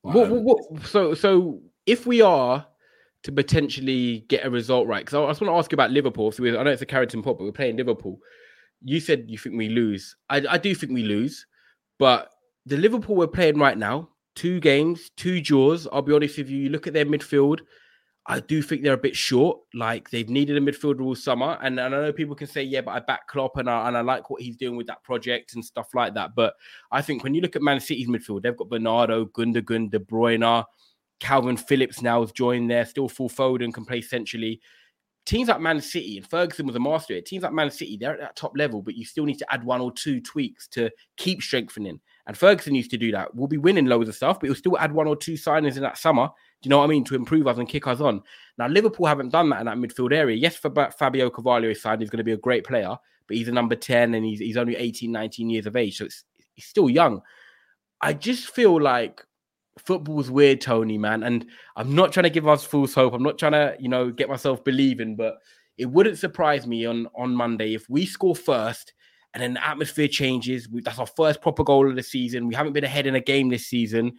[0.03, 2.66] But, what, um, what, what, so so if we are
[3.22, 5.91] to potentially get a result right, because I, I just want to ask you about
[5.91, 6.30] Liverpool.
[6.32, 8.18] So I know it's a Carrington pot, but we're playing Liverpool.
[8.82, 10.14] You said you think we lose.
[10.28, 11.47] I, I do think we lose,
[11.99, 12.30] but
[12.66, 15.87] the Liverpool we're playing right now, two games, two draws.
[15.93, 16.59] I'll be honest with you.
[16.59, 17.61] You look at their midfield
[18.29, 19.61] I do think they're a bit short.
[19.72, 22.81] Like they've needed a midfielder all summer, and, and I know people can say, "Yeah,
[22.81, 25.55] but I back Klopp and I and I like what he's doing with that project
[25.55, 26.55] and stuff like that." But
[26.91, 30.64] I think when you look at Man City's midfield, they've got Bernardo, Gundogan, De Bruyne,
[31.20, 32.85] Kalvin Phillips now has joined there.
[32.85, 34.61] Still full Foden can play centrally.
[35.24, 38.14] Teams like Man City and Ferguson was a master at Teams like Man City, they're
[38.14, 40.89] at that top level, but you still need to add one or two tweaks to
[41.16, 42.01] keep strengthening.
[42.29, 43.35] And Ferguson used to do that.
[43.35, 45.83] We'll be winning loads of stuff, but he'll still add one or two signings in
[45.83, 46.29] that summer.
[46.62, 47.04] Do you know what I mean?
[47.04, 48.22] To improve us and kick us on.
[48.59, 50.36] Now, Liverpool haven't done that in that midfield area.
[50.36, 51.30] Yes, for Fabio
[51.68, 52.00] is signed.
[52.00, 52.96] he's going to be a great player,
[53.26, 55.98] but he's a number 10 and he's, he's only 18, 19 years of age.
[55.98, 56.09] So
[56.54, 57.20] he's still young.
[58.00, 59.22] I just feel like
[59.78, 61.22] football's weird, Tony, man.
[61.22, 61.46] And
[61.76, 63.12] I'm not trying to give us false hope.
[63.12, 65.36] I'm not trying to, you know, get myself believing, but
[65.76, 68.94] it wouldn't surprise me on on Monday if we score first
[69.34, 70.66] and then the atmosphere changes.
[70.66, 72.48] We, that's our first proper goal of the season.
[72.48, 74.16] We haven't been ahead in a game this season.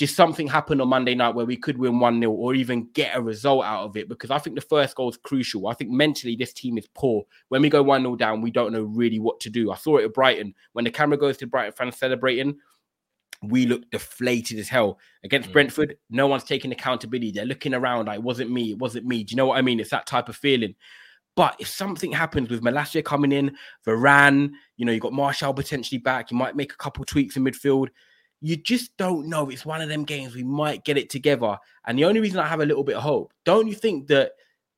[0.00, 3.14] Just something happened on Monday night where we could win 1 0 or even get
[3.14, 5.68] a result out of it because I think the first goal is crucial.
[5.68, 7.24] I think mentally this team is poor.
[7.50, 9.70] When we go 1 0 down, we don't know really what to do.
[9.70, 10.54] I saw it at Brighton.
[10.72, 12.56] When the camera goes to Brighton fans celebrating,
[13.42, 15.52] we look deflated as hell against mm.
[15.52, 15.98] Brentford.
[16.08, 17.32] No one's taking accountability.
[17.32, 19.22] They're looking around like, it wasn't me, it wasn't me.
[19.22, 19.80] Do you know what I mean?
[19.80, 20.76] It's that type of feeling.
[21.36, 23.54] But if something happens with Malacia coming in,
[23.86, 27.44] Varane, you know, you've got Martial potentially back, you might make a couple tweaks in
[27.44, 27.88] midfield.
[28.40, 29.50] You just don't know.
[29.50, 31.58] It's one of them games we might get it together.
[31.86, 34.32] And the only reason I have a little bit of hope, don't you think that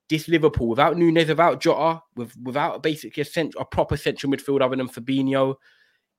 [0.09, 4.61] this Liverpool, without Nunez, without Jota, with without basically a, cent- a proper central midfield
[4.61, 5.55] other than Fabinho,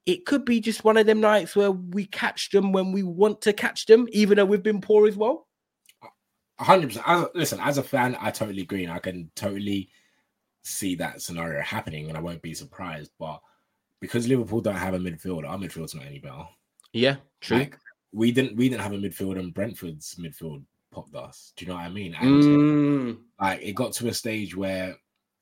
[0.06, 3.42] it could be just one of them nights where we catch them when we want
[3.42, 5.48] to catch them, even though we've been poor as well.
[6.60, 7.36] hundred percent.
[7.36, 9.90] Listen, as a fan, I totally agree, and I can totally
[10.64, 13.12] see that scenario happening, and I won't be surprised.
[13.20, 13.42] But
[14.00, 16.46] because Liverpool don't have a midfield, our midfield's not any better.
[16.94, 17.58] Yeah, true.
[17.58, 17.78] Like,
[18.12, 21.52] we didn't we didn't have a midfield, and Brentford's midfield popped us.
[21.58, 22.16] Do you know what I mean?
[22.16, 23.18] And mm.
[23.42, 24.96] like it got to a stage where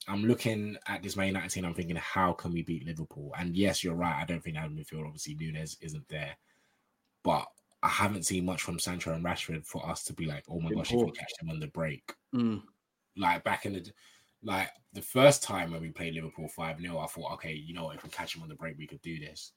[0.08, 1.66] I'm looking at this Man United team.
[1.66, 3.34] I'm thinking, how can we beat Liverpool?
[3.38, 4.20] And yes, you're right.
[4.20, 5.06] I don't think that midfield.
[5.06, 6.36] Obviously, Nunez isn't there,
[7.24, 7.46] but
[7.84, 10.72] I haven't seen much from Sancho and Rashford for us to be like, oh my
[10.72, 12.62] gosh, if we catch them on the break, mm.
[13.18, 13.92] like back in the
[14.44, 17.92] like the first time when we played Liverpool 5 0, I thought, okay, you know,
[17.92, 19.52] if we catch them on the break, we could do this.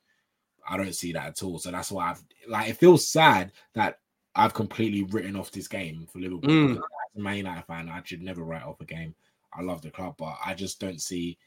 [0.69, 1.59] I don't see that at all.
[1.59, 3.99] So that's why I've like it feels sad that
[4.35, 6.51] I've completely written off this game for Liverpool.
[6.51, 6.77] Mm.
[6.77, 6.81] As
[7.17, 9.15] a Man United fan, I should never write off a game.
[9.53, 11.39] I love the club, but I just don't see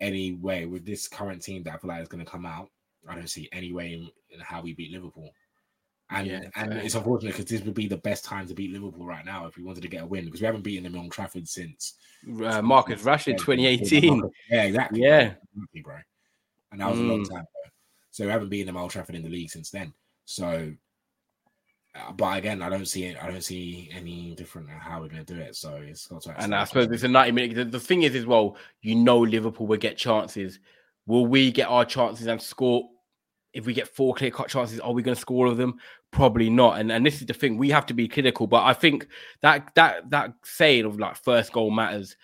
[0.00, 2.68] any way with this current team that I feel like is going to come out.
[3.08, 5.30] I don't see any way in, in how we beat Liverpool.
[6.10, 9.06] And yeah, and it's unfortunate because this would be the best time to beat Liverpool
[9.06, 11.10] right now if we wanted to get a win because we haven't beaten them on
[11.10, 11.94] Trafford since
[12.44, 14.22] uh, Marcus Rashford 2018.
[14.48, 15.02] Yeah, exactly.
[15.02, 15.96] Yeah, exactly, bro.
[16.70, 17.04] And that was mm.
[17.04, 17.28] a long mm.
[17.28, 17.72] time ago.
[18.16, 19.92] So we haven't beaten them Old Trafford in the league since then.
[20.24, 20.72] So,
[21.94, 23.22] uh, but again, I don't see it.
[23.22, 25.54] I don't see any different how we're going to do it.
[25.54, 26.40] So it's got to.
[26.40, 27.54] And I suppose it's a 90 minute.
[27.54, 30.60] The, the thing is, as well, you know, Liverpool will get chances.
[31.04, 32.88] Will we get our chances and score
[33.52, 35.78] if we get four clear cut chances, are we going to score all of them?
[36.10, 36.80] Probably not.
[36.80, 38.46] And and this is the thing, we have to be clinical.
[38.46, 39.08] But I think
[39.42, 42.16] that that that saying of like first goal matters,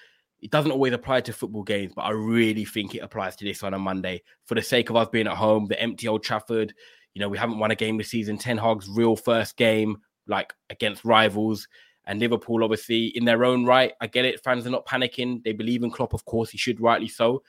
[0.42, 3.62] it doesn't always apply to football games, but I really think it applies to this
[3.62, 6.74] one on Monday for the sake of us being at home, the empty Old Trafford.
[7.14, 8.38] You know, we haven't won a game this season.
[8.38, 11.68] Ten Hag's real first game, like against rivals.
[12.04, 14.42] And Liverpool, obviously, in their own right, I get it.
[14.42, 15.44] Fans are not panicking.
[15.44, 16.50] They believe in Klopp, of course.
[16.50, 17.42] He should, rightly so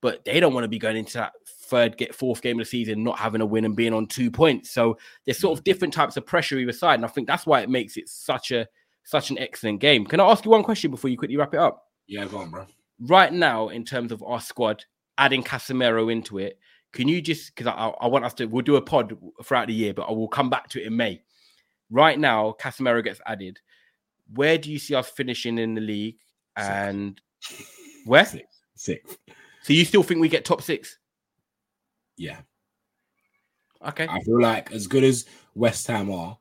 [0.00, 2.70] but they don't want to be going into that third, get fourth game of the
[2.70, 4.70] season, not having a win and being on two points.
[4.70, 7.60] So there's sort of different types of pressure either side, and I think that's why
[7.60, 8.66] it makes it such a
[9.04, 10.04] such an excellent game.
[10.04, 11.87] Can I ask you one question before you quickly wrap it up?
[12.08, 12.66] Yeah, go on, bro.
[13.00, 14.84] Right now, in terms of our squad,
[15.18, 16.58] adding Casemiro into it,
[16.92, 19.74] can you just because I, I want us to we'll do a pod throughout the
[19.74, 21.22] year, but I will come back to it in May.
[21.90, 23.60] Right now, Casemiro gets added.
[24.34, 26.16] Where do you see us finishing in the league?
[26.56, 27.70] And Six.
[28.04, 28.24] where?
[28.24, 28.46] Six.
[28.74, 29.16] Six.
[29.62, 30.98] So you still think we get top six?
[32.16, 32.38] Yeah.
[33.86, 34.06] Okay.
[34.08, 36.36] I feel like as good as West Ham are,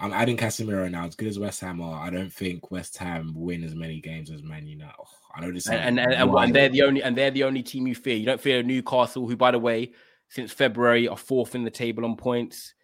[0.00, 1.06] I'm adding Casemiro now.
[1.06, 4.30] As good as West Ham are, I don't think West Ham win as many games
[4.30, 4.94] as Man United.
[4.98, 7.62] Oh, I know this, and and, and, and, they're the only and they're the only
[7.62, 8.16] team you fear.
[8.16, 9.92] You don't fear Newcastle, who, by the way,
[10.28, 12.74] since February are fourth in the table on points.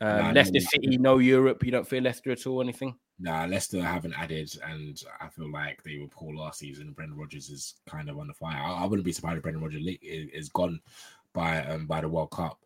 [0.00, 1.64] Um, nah, Leicester City, no Europe.
[1.64, 2.60] You don't fear Leicester at all?
[2.60, 2.96] Anything?
[3.18, 6.92] Nah, Leicester haven't added, and I feel like they were poor last season.
[6.92, 8.60] Brendan Rodgers is kind of on the fire.
[8.60, 10.80] I, I wouldn't be surprised if Brendan Rodgers is, is gone
[11.32, 12.58] by um by the World Cup.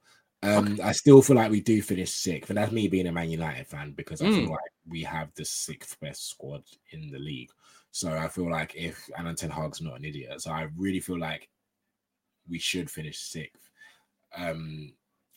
[0.47, 0.82] Um, okay.
[0.82, 3.66] I still feel like we do finish sixth, and that's me being a Man United
[3.66, 4.34] fan because I mm.
[4.34, 7.51] feel like we have the sixth best squad in the league.
[7.90, 11.18] So I feel like if Alan Ten Hag's not an idiot, so I really feel
[11.18, 11.49] like
[12.49, 13.70] we should finish sixth.
[14.36, 14.92] Um,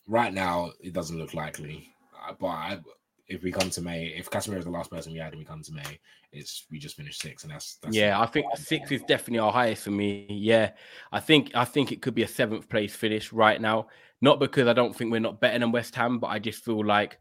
[0.08, 1.88] right now, it doesn't look likely,
[2.28, 2.80] uh, but I,
[3.28, 5.46] if we come to May, if Casemiro is the last person we add and we
[5.46, 6.00] come to May,
[6.32, 8.20] it's we just finished sixth, and that's, that's yeah.
[8.20, 10.28] I think sixth is definitely our highest for me.
[10.30, 10.72] Yeah,
[11.12, 13.88] I think I think it could be a seventh place finish right now.
[14.22, 16.86] Not because I don't think we're not better than West Ham, but I just feel
[16.86, 17.20] like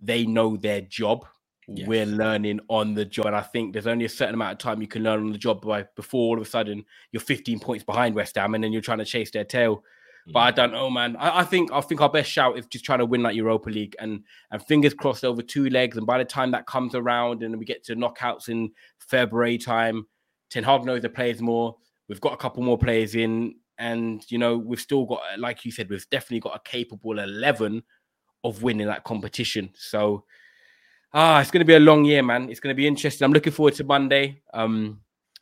[0.00, 1.26] they know their job.
[1.68, 1.86] Yes.
[1.86, 4.82] We're learning on the job, and I think there's only a certain amount of time
[4.82, 7.84] you can learn on the job by before all of a sudden you're 15 points
[7.84, 9.84] behind West Ham, and then you're trying to chase their tail.
[10.26, 10.56] But I mm.
[10.56, 11.16] don't know, man.
[11.16, 13.70] I, I, think I think our best shout is just trying to win that Europa
[13.70, 15.96] League and and fingers crossed over two legs.
[15.96, 20.06] And by the time that comes around and we get to knockouts in February time,
[20.50, 21.76] Ten Hag knows the players more.
[22.08, 25.72] We've got a couple more players in, and you know we've still got, like you
[25.72, 27.82] said, we've definitely got a capable eleven
[28.44, 29.70] of winning that competition.
[29.74, 30.24] So
[31.14, 32.48] Ah, it's going to be a long year, man.
[32.48, 33.24] It's going to be interesting.
[33.24, 34.40] I'm looking forward to Monday.
[34.54, 35.00] Um,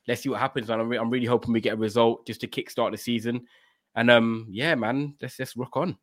[0.09, 0.81] let's see what happens, man.
[0.81, 3.47] I'm, re- I'm really hoping we get a result just to kickstart the season.
[3.95, 5.97] And um, yeah, man, let's just rock on.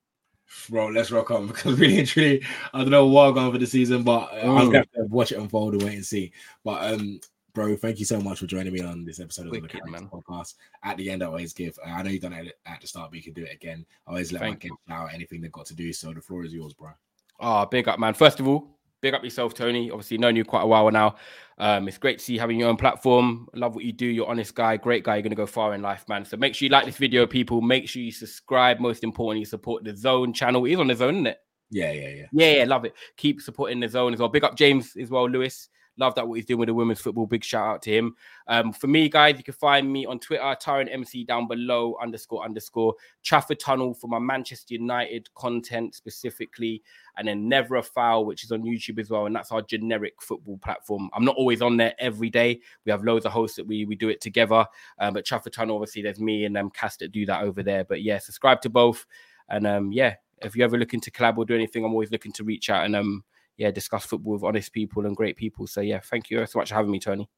[0.69, 3.67] Bro, let's rock on because really and truly, I don't know what going for the
[3.67, 4.73] season, but I'm Mm.
[4.73, 6.32] have to watch it unfold and wait and see.
[6.63, 7.19] But um,
[7.57, 10.01] bro, thank you so much for joining me on this episode of the Wicked, Mechanics
[10.03, 10.09] man.
[10.11, 10.53] podcast.
[10.83, 11.75] At the end, I always give.
[11.83, 13.83] Uh, I know you done it at the start, but you can do it again.
[14.05, 15.91] I always let Thank my kids out anything they've got to do.
[15.91, 16.91] So the floor is yours, bro.
[17.39, 18.13] Ah, big up, man.
[18.13, 19.89] First of all, big up yourself, Tony.
[19.89, 21.15] Obviously, known you quite a while now.
[21.57, 23.47] Um, it's great to see you having your own platform.
[23.55, 24.05] Love what you do.
[24.05, 25.15] You're honest guy, great guy.
[25.15, 26.25] You're gonna go far in life, man.
[26.25, 27.61] So make sure you like this video, people.
[27.61, 28.79] Make sure you subscribe.
[28.79, 30.63] Most importantly, support the Zone channel.
[30.63, 31.39] He's on the Zone, isn't it?
[31.71, 32.25] Yeah, yeah, yeah.
[32.31, 32.93] Yeah, yeah, love it.
[33.15, 34.29] Keep supporting the zone as well.
[34.29, 35.69] Big up James as well, Lewis.
[35.97, 37.25] Love that what he's doing with the women's football.
[37.25, 38.15] Big shout out to him.
[38.47, 42.43] Um, for me, guys, you can find me on Twitter, Tyrone MC down below, underscore
[42.43, 42.93] underscore
[43.23, 46.83] Trafford Tunnel for my Manchester United content specifically,
[47.17, 50.21] and then Never a Foul, which is on YouTube as well, and that's our generic
[50.21, 51.09] football platform.
[51.13, 52.59] I'm not always on there every day.
[52.85, 54.65] We have loads of hosts that we we do it together.
[54.99, 57.83] Um, but Trafford Tunnel, obviously, there's me and um Cass that do that over there.
[57.83, 59.05] But yeah, subscribe to both,
[59.49, 62.31] and um yeah, if you're ever looking to collab or do anything, I'm always looking
[62.33, 63.23] to reach out and um
[63.57, 65.67] yeah, discuss football with honest people and great people.
[65.67, 67.29] So yeah, thank you so much for having me, Tony.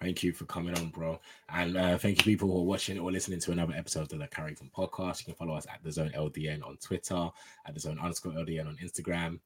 [0.00, 1.18] Thank you for coming on, bro.
[1.48, 4.26] And uh, thank you, people who are watching or listening to another episode of the
[4.26, 5.20] Carrington podcast.
[5.20, 7.30] You can follow us at the Zone LDN on Twitter,
[7.66, 9.40] at the Zone underscore LDN on Instagram.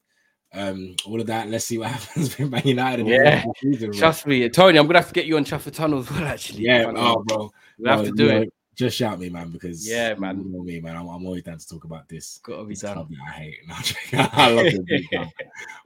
[0.52, 1.48] Um, all of that.
[1.48, 3.06] Let's see what happens with Man United.
[3.06, 3.18] Yeah.
[3.18, 3.92] rest of the season.
[3.92, 4.78] Trust me, Tony.
[4.78, 6.24] I'm gonna have to get you on Trafford Tunnel as well.
[6.24, 7.50] Actually, yeah, oh, bro.
[7.78, 8.52] we have to do it.
[8.76, 10.38] Just shout me, man, because Yeah, man.
[10.38, 10.96] you know me, man.
[10.96, 12.40] I'm, I'm always down to talk about this.
[12.42, 13.06] Got to be this done.
[13.26, 13.56] I hate.
[13.68, 14.18] No, I'm joking.
[14.32, 14.78] I love this
[15.10, 15.28] big.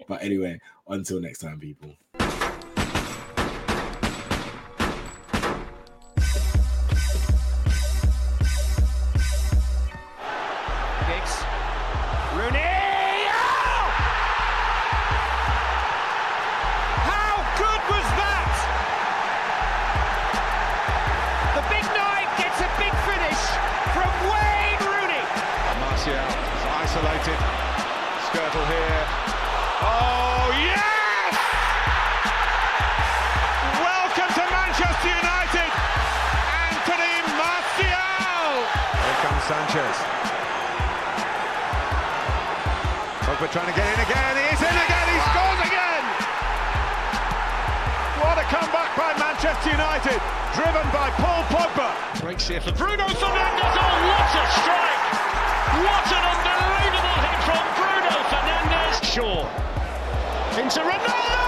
[0.07, 1.97] But anyway, until next time, people.
[11.07, 11.35] Giggs.
[12.37, 12.74] Rooney!
[28.55, 29.03] Skirtle here.
[29.83, 31.35] Oh, yes!
[33.83, 35.71] Welcome to Manchester United,
[36.55, 38.55] Anthony Martial!
[38.95, 39.97] Here comes Sanchez.
[43.27, 44.35] Pogba trying to get in again.
[44.47, 45.07] He's in again.
[45.11, 46.05] He scores again.
[48.23, 50.23] What a comeback by Manchester United,
[50.55, 51.91] driven by Paul Pogba.
[52.21, 53.75] Breaks here for Bruno Fernandes.
[53.75, 55.03] Oh, what a strike!
[55.75, 56.74] What an unbelievable
[59.15, 59.47] Shaw.
[60.59, 61.39] Into Ronaldo!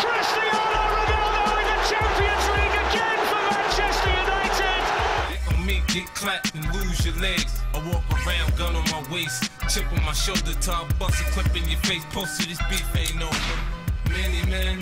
[0.00, 4.80] Cristiano Ronaldo in the Champions League again for Manchester United.
[5.28, 7.60] Get on me, get clapped and lose your legs.
[7.74, 11.54] I walk around, gun on my waist, chip on my shoulder, top bust a clip
[11.54, 12.02] in your face.
[12.12, 13.58] Posted this beef ain't over.
[14.08, 14.80] Many men,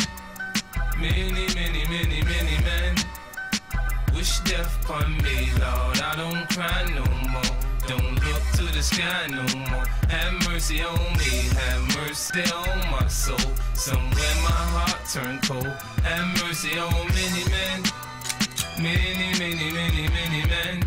[16.63, 17.83] Mercy on many men.
[18.79, 20.85] Many, many, many, many men.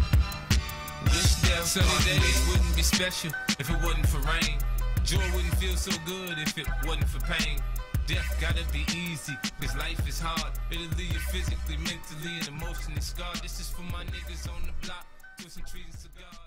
[1.04, 4.58] Wish that sunny days wouldn't be special if it wasn't for rain.
[5.04, 7.60] Joy wouldn't feel so good if it wasn't for pain.
[8.08, 10.54] Death gotta be easy, cause life is hard.
[10.72, 13.42] It'll leave you physically, mentally, and emotionally scarred.
[13.42, 15.06] This is for my niggas on the block,
[15.44, 16.45] with some trees and cigars.